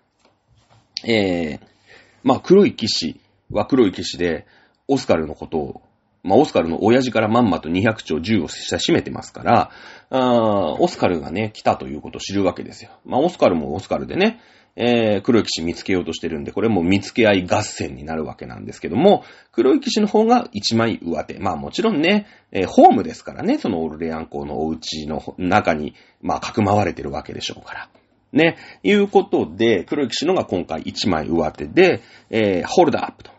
[1.04, 1.60] えー、
[2.22, 4.46] まあ黒い騎士は黒い騎士で、
[4.88, 5.82] オスカルのことを、
[6.22, 9.70] まあオスカルの親父からまんまと200丁銃をししめてますから、
[10.10, 12.90] あオスカルがね、来たということを知るわけですよ。
[13.04, 14.40] まあオスカルもオスカルでね、
[14.74, 21.38] えー、黒い騎士見つけようとしてるんで、これも見つけ合い合戦になるわけなんですけども、黒い騎士の方が一枚上手。
[21.38, 27.88] まあもちろんね、えー、ホームですからね、そのオルレアン港のお家の中に、まあ、かくまわれてるわけでしょうから。
[28.32, 32.00] ね、いうことで、黒い騎士のが今回1枚上手で、
[32.30, 33.30] えー、ホールドアップと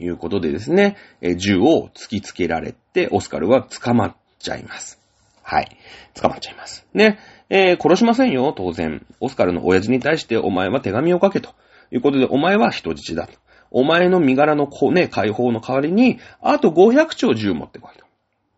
[0.00, 4.98] いうことでですね、えー、銃を突きつけられて、オスカルは捕まっちゃいます。
[5.42, 5.76] はい。
[6.14, 6.86] 捕まっちゃいます。
[6.94, 7.18] ね、
[7.50, 9.04] えー、殺しませんよ、当然。
[9.20, 11.50] オスカルの親父に対してお前は手紙を書けと
[11.90, 13.32] いうことで、お前は人質だと。
[13.70, 18.06] お前の身柄のこう、ね、解放の代わりに、あと500丁銃持ってこいと。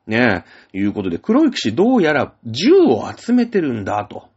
[0.07, 4.29] ねえ、いうことで、黒い騎士どうやら銃を集めてるんだと。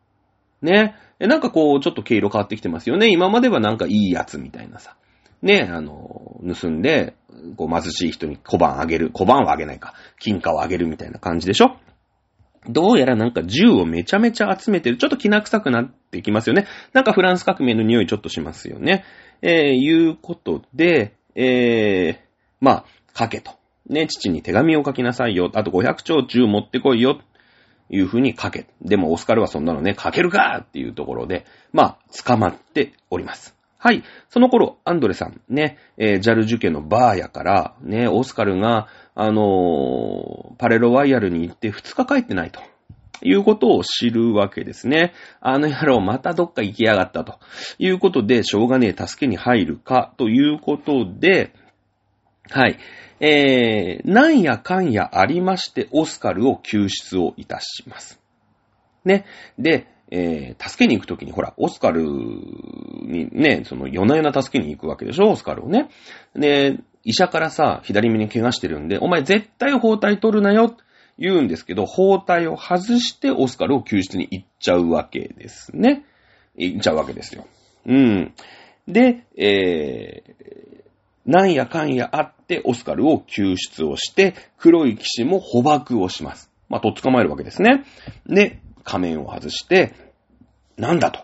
[0.62, 3.10] ねえ、なんかこう、ちょっと毛色変わってきてますよね。
[3.10, 4.96] 今まではなんかいいやつみたいなさ。
[5.42, 7.16] ねえ、あの、盗んで、
[7.58, 9.10] こう貧しい人に小判あげる。
[9.12, 9.94] 小判はあげないか。
[10.20, 11.78] 金貨をあげるみたいな感じでしょ
[12.68, 14.98] どうやらなんか銃をめちゃめちゃ集めてる。
[14.98, 16.66] ちょっと気な臭くなってきますよね。
[16.94, 19.04] なんかフランス革命の匂いちょっとしますよね。
[19.42, 22.18] えー、いうことで、えー、
[22.62, 22.86] まあ、
[23.18, 23.52] 書けと。
[23.90, 25.52] ね、父に手紙を書きなさいよ。
[25.54, 27.20] あと500丁銃持ってこいよ。
[27.90, 28.68] いう風に書け。
[28.82, 33.56] でもオスカルはそんなのね、書けるかっていうところで、まあ、捕まっております。
[33.84, 34.02] はい。
[34.30, 42.62] その頃、アンドレさん、ね、えー、ジャルジュ家のバーやから、ね、オスカルが、あのー、パレロワイヤルに行って2日帰ってないと。
[43.22, 45.14] いうことを知るわけですね。
[45.42, 47.40] あの野郎またどっか行きやがったと
[47.78, 51.54] いうことで、しょうがねえ助けに入るかということで、
[52.50, 52.80] はい。
[53.20, 58.22] えー、なんやかんやありまして、オスカルを救出をいたします。
[59.04, 59.26] ね。
[59.60, 65.90] で、えー、助けに行くときに、ほら、オスカルにね、その夜な夜な助けに行くわけでしょ、オスカルをね。
[66.36, 70.78] で、医者からさ、左目に怪我してるんで、お前絶対包帯取るなよ、
[71.18, 76.06] 言うんですけど、包帯を外してオスカルを救出に行っちゃうわけですね。
[76.56, 77.48] 行っちゃうわけですよ。
[77.88, 78.34] うん。
[78.88, 86.52] で、えー、なんやかんやあってオスカルを救出をして、黒い騎士も捕獲をします。
[86.70, 87.84] まあ、とっ捕まえるわけですね。
[88.28, 89.94] で、仮面を外して、
[90.78, 91.22] なんだと。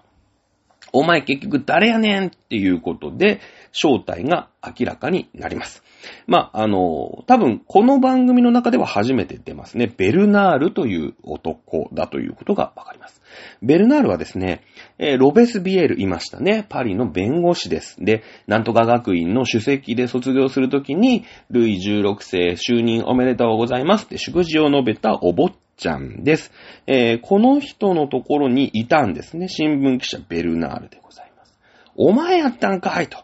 [0.91, 3.39] お前結局誰やねんっていうことで、
[3.71, 5.83] 正体が明らかになります。
[6.27, 9.91] まあ、あの、多分この番組の中では初めて出ますね。
[9.95, 13.21] ベルナールという男だということがわかります。
[13.61, 14.63] ベルナールはですね、
[14.97, 16.65] えー、ロベスビエールいましたね。
[16.67, 17.97] パリの弁護士です。
[17.99, 26.51] で、なんとか学院の主席で卒業するときに、ルイ16世就任おめでとうございますって祝辞を述べたお坊ちゃんです。
[26.85, 29.47] えー、この人のところにいたんですね。
[29.47, 31.57] 新聞記者ベルナールでございます。
[31.95, 33.17] お前やったんかいと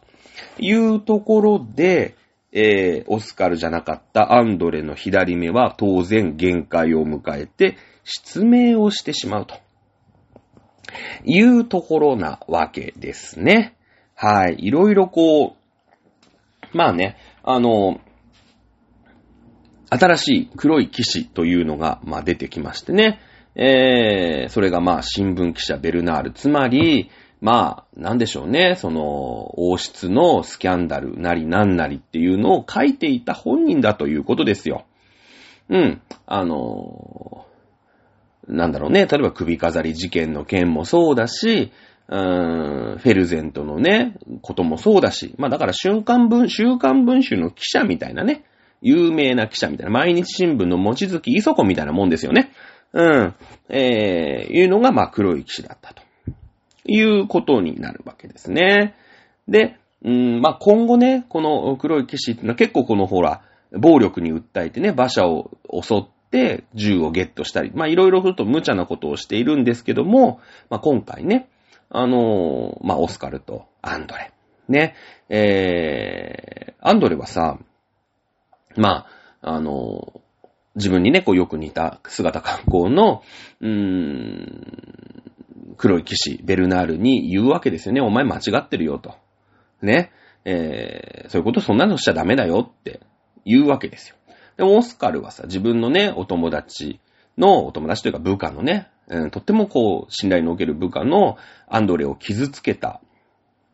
[0.58, 2.16] いうところで、
[2.52, 9.56] えー、オスカルじゃなかったアンドレの左目は当然限界を迎えて失明をしてしまうと。
[11.26, 13.76] いうところなわけですね。
[14.16, 14.56] はい。
[14.60, 15.58] いろいろこ
[16.74, 18.00] う、まあね、あの、
[19.98, 23.20] 新しい黒い騎士というのが、まあ出てきましてね。
[23.56, 26.32] えー、それがまあ新聞記者ベルナール。
[26.32, 27.10] つまり、
[27.42, 34.86] まあ、なんでしょうね、その、王室のスキャンダルなりなんなりっていうのを書いていた本人だということですよ。
[35.70, 36.02] うん。
[36.26, 37.46] あの
[38.48, 41.72] なんだろうね、例えば首飾り事件の件もそうだし、
[42.08, 48.44] うーん、フェルゼントのね、こともそうだし、まあだから瞬間文、週刊文集の記者みたいなね、
[48.88, 52.52] 有名な記者みたいな、毎日新聞の望月磯子みたいなもんですよね。
[52.94, 53.36] うん。
[53.70, 56.04] えー、いうのが、まあ黒い騎士だったと。
[56.88, 58.96] いうことになるわけですね。
[59.48, 71.50] で、うん、まあ今後ね、この黒い騎士っていうのは結構このほら、暴力に訴えてね、馬車を襲っって銃をゲットしたり、まあいろいろすると無茶なことをしているんですけども、まあ今回ね、
[71.90, 74.32] あのー、まあオスカルとアンドレ。
[74.68, 74.96] ね、
[75.30, 77.60] えー、アンドレはさ、
[78.78, 79.08] ま
[79.42, 80.22] あ、あの、
[80.76, 83.24] 自分にね、こうよく似た姿格好の、
[83.62, 85.24] うーん、
[85.78, 88.02] 黒い騎士、ベルナールに言うわけですよね。
[88.02, 89.16] お前間違ってるよと。
[89.82, 90.12] ね。
[90.46, 93.02] えー、そういうことそんなのしちゃダメだよって
[93.46, 94.16] 言うわけですよ。
[94.58, 97.00] でもオスカルはさ、自分のね、お友達
[97.38, 103.02] の、お友達というか部下のね、うん、とってもこう、信頼のおける部下のアンドレを傷つけた、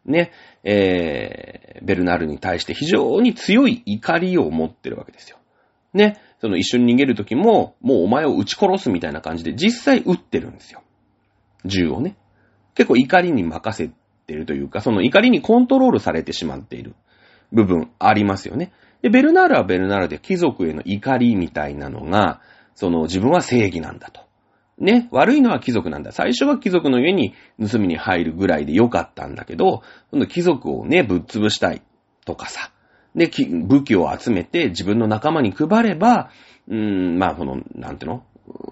[0.06, 0.32] ね、
[0.64, 5.38] えー、ベルナールに対して非常に強い怒りを持ってるわけですよ。
[5.94, 10.82] ね、その一緒に逃げるときも、もうお前を撃ち殺すみたいな感じで実際撃ってるんですよ。
[11.66, 12.16] 銃をね。
[12.74, 13.92] 結構怒りに任せ
[14.26, 16.96] てるというか、その怒りにコントロールされてしまっている
[17.52, 18.72] 部分ありますよね。
[19.02, 22.42] で、ベルナールはベルナールで貴族への怒りみたいなのが、
[22.76, 24.22] その自分は正義なんだと。
[24.82, 26.12] ね、悪いのは貴族なんだ。
[26.12, 31.84] 最初は貴族の家に盗みに入るぐらいでよかったんだけど、今度貴族をね、ぶっ潰したい
[32.26, 32.72] とかさ。
[33.16, 36.32] で、武器を集めて自分の仲間に配れば、
[36.68, 38.24] うーん、まあ、この、なんていうの？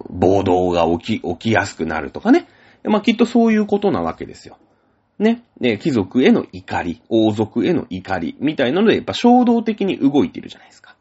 [0.10, 2.48] 暴動が起き、起きやすくなるとかね。
[2.84, 4.58] まあきっとそういうことなわけですよ。
[5.20, 5.44] ね。
[5.62, 10.96] で、貴族への怒り、王族への怒り、みたいなので、やっぱ衝動的に動いているじゃないですか。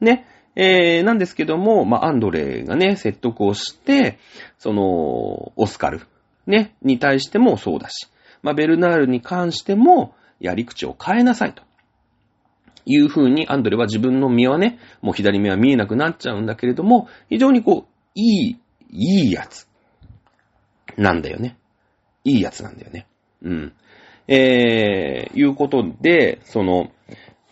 [0.00, 0.26] ね。
[0.56, 4.18] えー、なんですけども、まあ、アンドレがね、説得をして、
[4.58, 6.02] その、オスカル、
[6.46, 8.08] ね、に対してもそうだし、
[8.42, 11.62] まあ、ベルナールに関しても、やり口を変えなさいと。
[12.86, 18.58] いう風にアンドレは自分の身はね、もう左目は見えなくなっちゃうんだけれども、非常にこう、いい、
[18.90, 19.66] いいやつ。
[20.96, 21.56] なんだよね。
[22.24, 23.06] いいやつなんだよね。
[23.42, 23.72] うん。
[24.28, 26.90] えー、いうことで、その、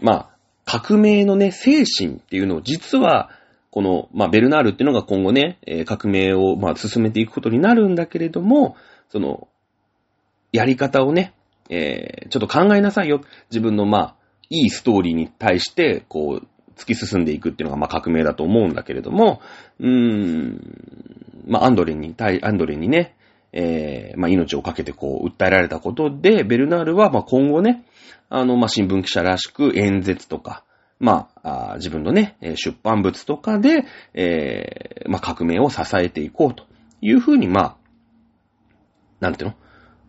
[0.01, 0.32] まあ、
[0.81, 3.29] 革命のね、精神っていうのを実は、
[3.71, 8.77] この、まあ、ベルナールっていうのが今後ね、えー、革命を、まあ、進めていくことになるんだけれども、
[9.11, 9.49] その、
[10.51, 11.35] やり方をね、
[11.69, 13.21] えー、ちょっと考えなさいよ。
[13.51, 14.15] 自分の、まあ、
[14.49, 16.47] いいストーリーに対して、こう、
[16.77, 19.43] 突き進んでいくっていうのが、まあ、革命だと思うんだけれども、
[19.79, 20.61] うーん、
[21.47, 23.15] まあ、アンドレに対、アンドレにね、
[23.53, 27.85] えー、まあ、命をかけてこう、訴えられたことで、ベルナールは、まあ、今後ね、
[28.35, 30.65] あの、まあ、新聞記者らしく演説とか、
[30.99, 36.65] まあ、自分のね、出版物とかで、えー、まあ、革命を支えていこうと
[37.03, 37.77] いうふうに、まあ、
[39.21, 39.55] なんていう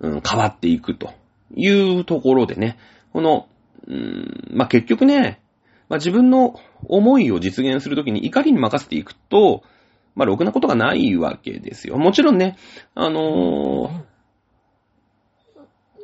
[0.01, 1.11] の、うん、変わっていくと
[1.53, 1.69] い
[1.99, 2.77] うところでね、
[3.11, 3.47] この、
[3.87, 5.41] うん、まあ、結局ね、
[5.89, 9.63] まあ、自分の思いを実現するときに怒りに任せていくと、
[10.15, 11.97] まあ、ろくなことがないわけですよ。
[11.97, 12.55] もちろんね、
[12.95, 14.12] あのー、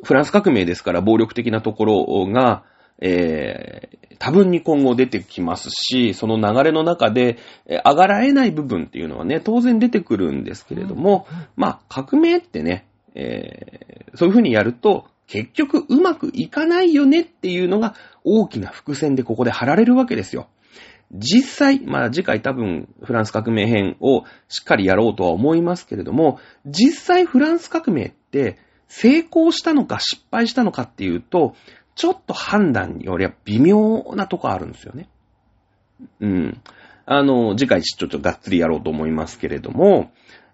[0.03, 2.63] フランス革命ですから暴力的なところが、
[3.01, 11.25] えー、多分に今後出てきますし、その流れの中で、えー、上がらえない部分っていうのはね、当然出てくるんですけれども、
[11.55, 12.85] まあ、革命ってね、
[13.15, 17.93] えー、そういうふうにやると、結局うまくいかないよねっていうのが
[18.23, 20.49] 大きな伏線でここで貼られるわけですよ。
[21.11, 28.57] 実際、まあ次回多分フランス革命編をしっかりやろうとは思いますけれども、実際フランス革命って
[28.89, 31.55] 成功したのか失敗したのかっていうと、
[31.95, 35.07] ちょっと判断によりは微妙なとこあるんですよね。
[36.19, 36.61] うん。
[37.05, 40.11] あの、次回ちょっとがっつりやろうと思いますけれども、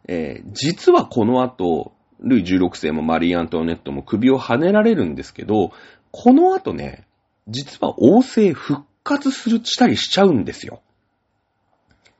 [0.07, 5.71] えー、実はこの後、ルイ16世もマリー・アントワネットも首を跳ねられるんですけど、
[6.11, 7.07] この後ね、
[7.47, 10.81] 実は王政復活する、したりしちゃうんですよ。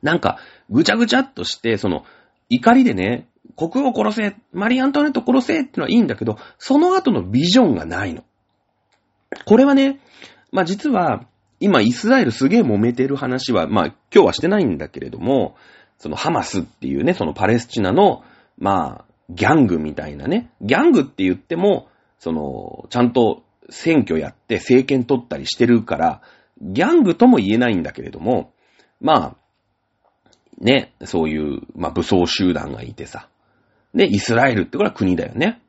[0.02, 0.38] なんか、
[0.70, 2.04] ぐちゃぐちゃっとして、その、
[2.48, 8.24] 怒りでね、国王殺せ、マリー・アントワネット殺せってのはいいんだけど、その後のビジョンがないの。
[9.44, 10.00] これはね、
[10.52, 11.26] まあ、実は、
[11.58, 15.56] 今イスラエルすげえ揉めてる話は、まあ、今日はしてないんだけれども、
[15.98, 18.24] そのハマスっていうね、そのパレスチナの、
[18.58, 20.50] まあ、ギャングみたいなね。
[20.60, 21.88] ギャングって言っても、
[22.18, 26.20] その、ちゃんと選挙やって政権取ったりしてるから、
[26.60, 28.52] ギャングとも言えないんだけれども、
[29.00, 29.36] まあ、
[30.58, 33.28] ね、そういう、まあ武装集団がいてさ。
[33.96, 35.60] で、イスラエルってこれは国だよね。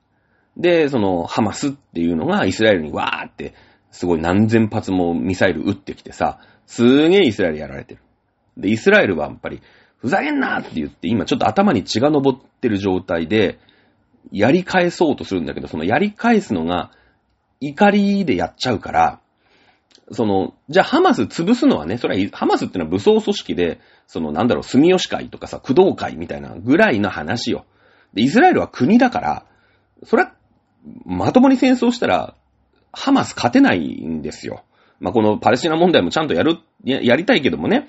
[0.57, 3.53] で、その、ハマスっていうのがイスラエルにわーって、
[3.89, 8.01] すごい何千発もミサイル撃ってきてさ、すーげーイスラエルやられてる。
[8.57, 9.61] で、イスラエルはやっぱり、
[9.99, 13.59] ふざけんなって言って、今ちょっと頭に血が昇ってる状態で、
[14.31, 16.91] やり返そうとするんだけど、そのやり返すのが、
[17.61, 19.19] 怒りでやっちゃうから、
[20.11, 27.65] その、じゃあハマス潰すのはね、それは、ハマスってのは武装組織で、そのなんだろう、住吉会とかさ、駆動会みたいなぐらいの話よ。
[28.17, 29.45] で、イスラエルは国だから、
[30.03, 30.33] それは、
[31.05, 32.35] まともに戦争したら、
[32.91, 34.63] ハマス勝てないんですよ。
[34.99, 37.87] まあ、このパレスチナ問題もちゃんとやる、ややりたいけどもね。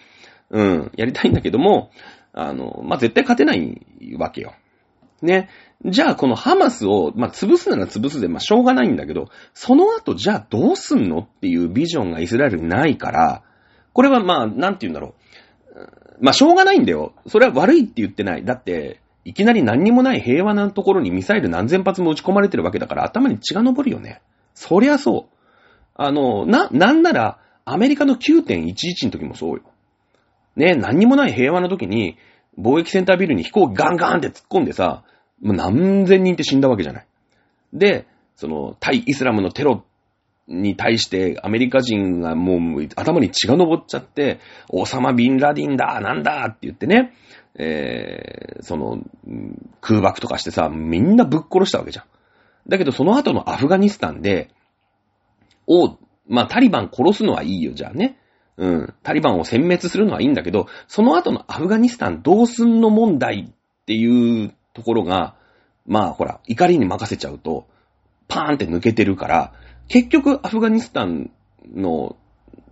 [0.51, 1.91] うん、やりたいんだけども、
[2.35, 3.81] あの、まあ、絶対勝てない
[4.19, 4.53] わけよ。
[5.23, 5.49] ね。
[5.85, 13.43] じゃあ、このハマスを、まあ、潰すなら潰すで、まあ、しょうがないんだけど、その後、じゃあどうすんのっていうビジョンがイスラエルにないから、
[13.95, 15.29] これはまあ、なんて言うんだろう。
[16.21, 17.15] まあ、しょうがないんだよ。
[17.27, 18.45] それは悪いって言ってない。
[18.45, 24.23] だって、いきなり何にもない平和なところにミサイル何千発も撃ち込まれてるわけだから頭に血が昇るよね。
[24.55, 25.37] そりゃそう。
[25.97, 29.65] あの、な、なんなら、アメリカの9.11の時もそうよ。
[30.57, 32.17] ね、何にもない平和の時に、
[32.59, 35.05] 貿易センタービルに飛行機ガンガンって突っ込んでさ、
[35.43, 37.07] もう何千人って死んだわけじゃない。
[37.75, 39.85] で、その、対イスラムのテロ
[40.47, 47.13] に対してアメリカ人がもう頭に血が昇っちゃって、オサマ・ビンラディンだ、なんだって言ってね、
[47.59, 49.03] えー、その、
[49.81, 52.05] 空爆とかしてさ、みんなぶっ殺したわけじゃん。
[52.69, 54.51] だけどその後のアフガニスタンで、
[55.67, 55.99] を、
[56.29, 58.19] まあタリバン殺すのはいいよ、じゃあね。
[58.57, 58.95] うん。
[59.03, 65.35] タリバンを殲滅するのはいいんだけど、その後のアフガニスタンどうすんの問題っていうところが、
[65.87, 67.67] まあほら、怒りに任せちゃうと、
[68.29, 69.53] パーンって抜けてるから、
[69.89, 71.31] 結局アフガニスタン
[71.75, 72.17] の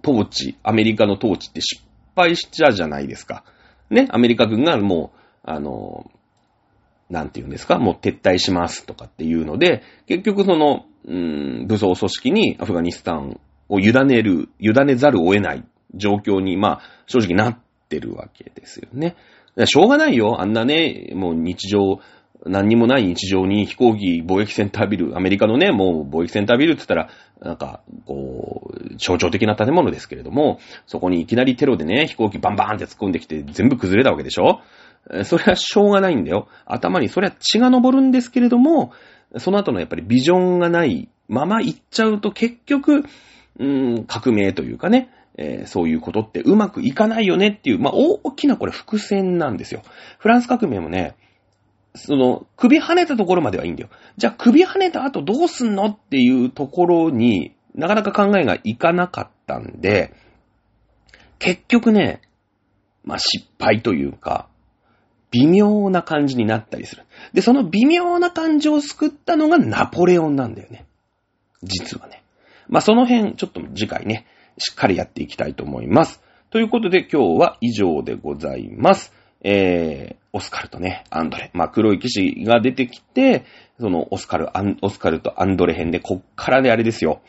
[0.04, 1.82] 統治、アメリカの統治って失
[2.14, 3.44] 敗しちゃうじゃないですか。
[3.90, 6.10] ね、アメリカ軍がもう、あの、
[7.08, 15.64] なんて言うんですか、もう撤退しますとかっていうので、結局その、うん、武装組織にアフガニスタンを委ねる、委ねざるを得ない
[15.94, 17.58] 状況に、まあ、正直なっ
[17.88, 19.14] てるわけですよね。
[19.64, 20.40] しょうがないよ。
[20.40, 22.00] あんなね、もう日常、
[22.48, 27.08] 何にもない日常に飛行機貿易センタービル、アメリカのね、もう貿易センタービルって言ったら、
[27.40, 34.60] なんか、こう、象徴的な建物ですけれども、そこにいきなりテロでね、飛行機バンバーンって突っ込んできて全部崩れたわけでしょ？
[35.24, 36.48] それはしょうがないんだよ。
[36.64, 38.92] 頭にそれは血が昇るんですけれども、
[39.38, 43.04] その後のやっぱりビジョンがないまま行っちゃうと結局、
[43.58, 49.82] うん、革命というかね、えー、そういうことってうまくいかないよねっていう、まあ、大きなこれ伏線なんですよ。
[50.18, 51.14] フランス革命もね、
[51.96, 53.88] その、首跳ねたところまではいいんだよ。
[54.16, 60.14] じゃあ首跳ねた後どうすんのっていうところになかなか考えがいかなかったんで、
[61.38, 62.20] 結局ね、
[63.04, 64.48] まあ、失敗というか、
[65.30, 67.04] 微妙な感じになったりする。
[67.34, 70.86] で、その微妙な感じを救ったのがナポレオンなんだよね。
[71.62, 72.22] 実はね。
[72.68, 74.26] まあ、その辺、ちょっと次回ね、
[74.58, 76.22] しっかりやっていきたいと思います。
[76.50, 79.12] ということで今日は以上でございます。
[79.42, 81.50] えー、オスカルとね、アンドレ。
[81.54, 83.46] まあ、黒い騎士が出てきて、
[83.80, 87.22] そのオスカル、アン、オスカルとアンドレ編で、こっからね、あれですよ。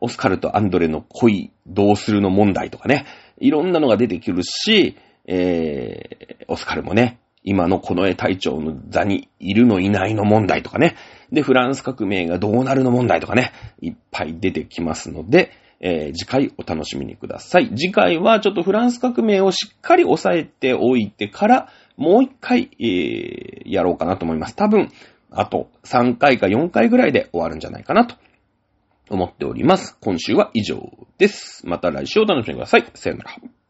[0.00, 3.04] オスカルとアンドレの恋どうするの問題とかね。
[3.38, 4.96] いろんなのが出てくるし、
[5.26, 10.96] えー、オスカルもね、今のこの絵隊長の座にいるのいないの問題とかね。
[11.30, 13.52] で、フランス革命がどうなるの問題とかね。
[13.82, 15.50] いっぱい出てきますので、
[15.80, 17.68] えー、次回お楽しみにください。
[17.76, 24.56] 次回はちょっとフランス革命をしっかり押さえておいてから、もう一回、えー、やろうかなと思います。
[24.56, 24.90] 多分、
[25.30, 28.16] あと3回か4回ぐらいで終わるんじゃないかなと
[29.10, 29.96] 思っております。
[30.00, 31.66] 今週は以上です。
[31.66, 32.84] また来週お楽しみください。
[32.94, 33.63] さよなら。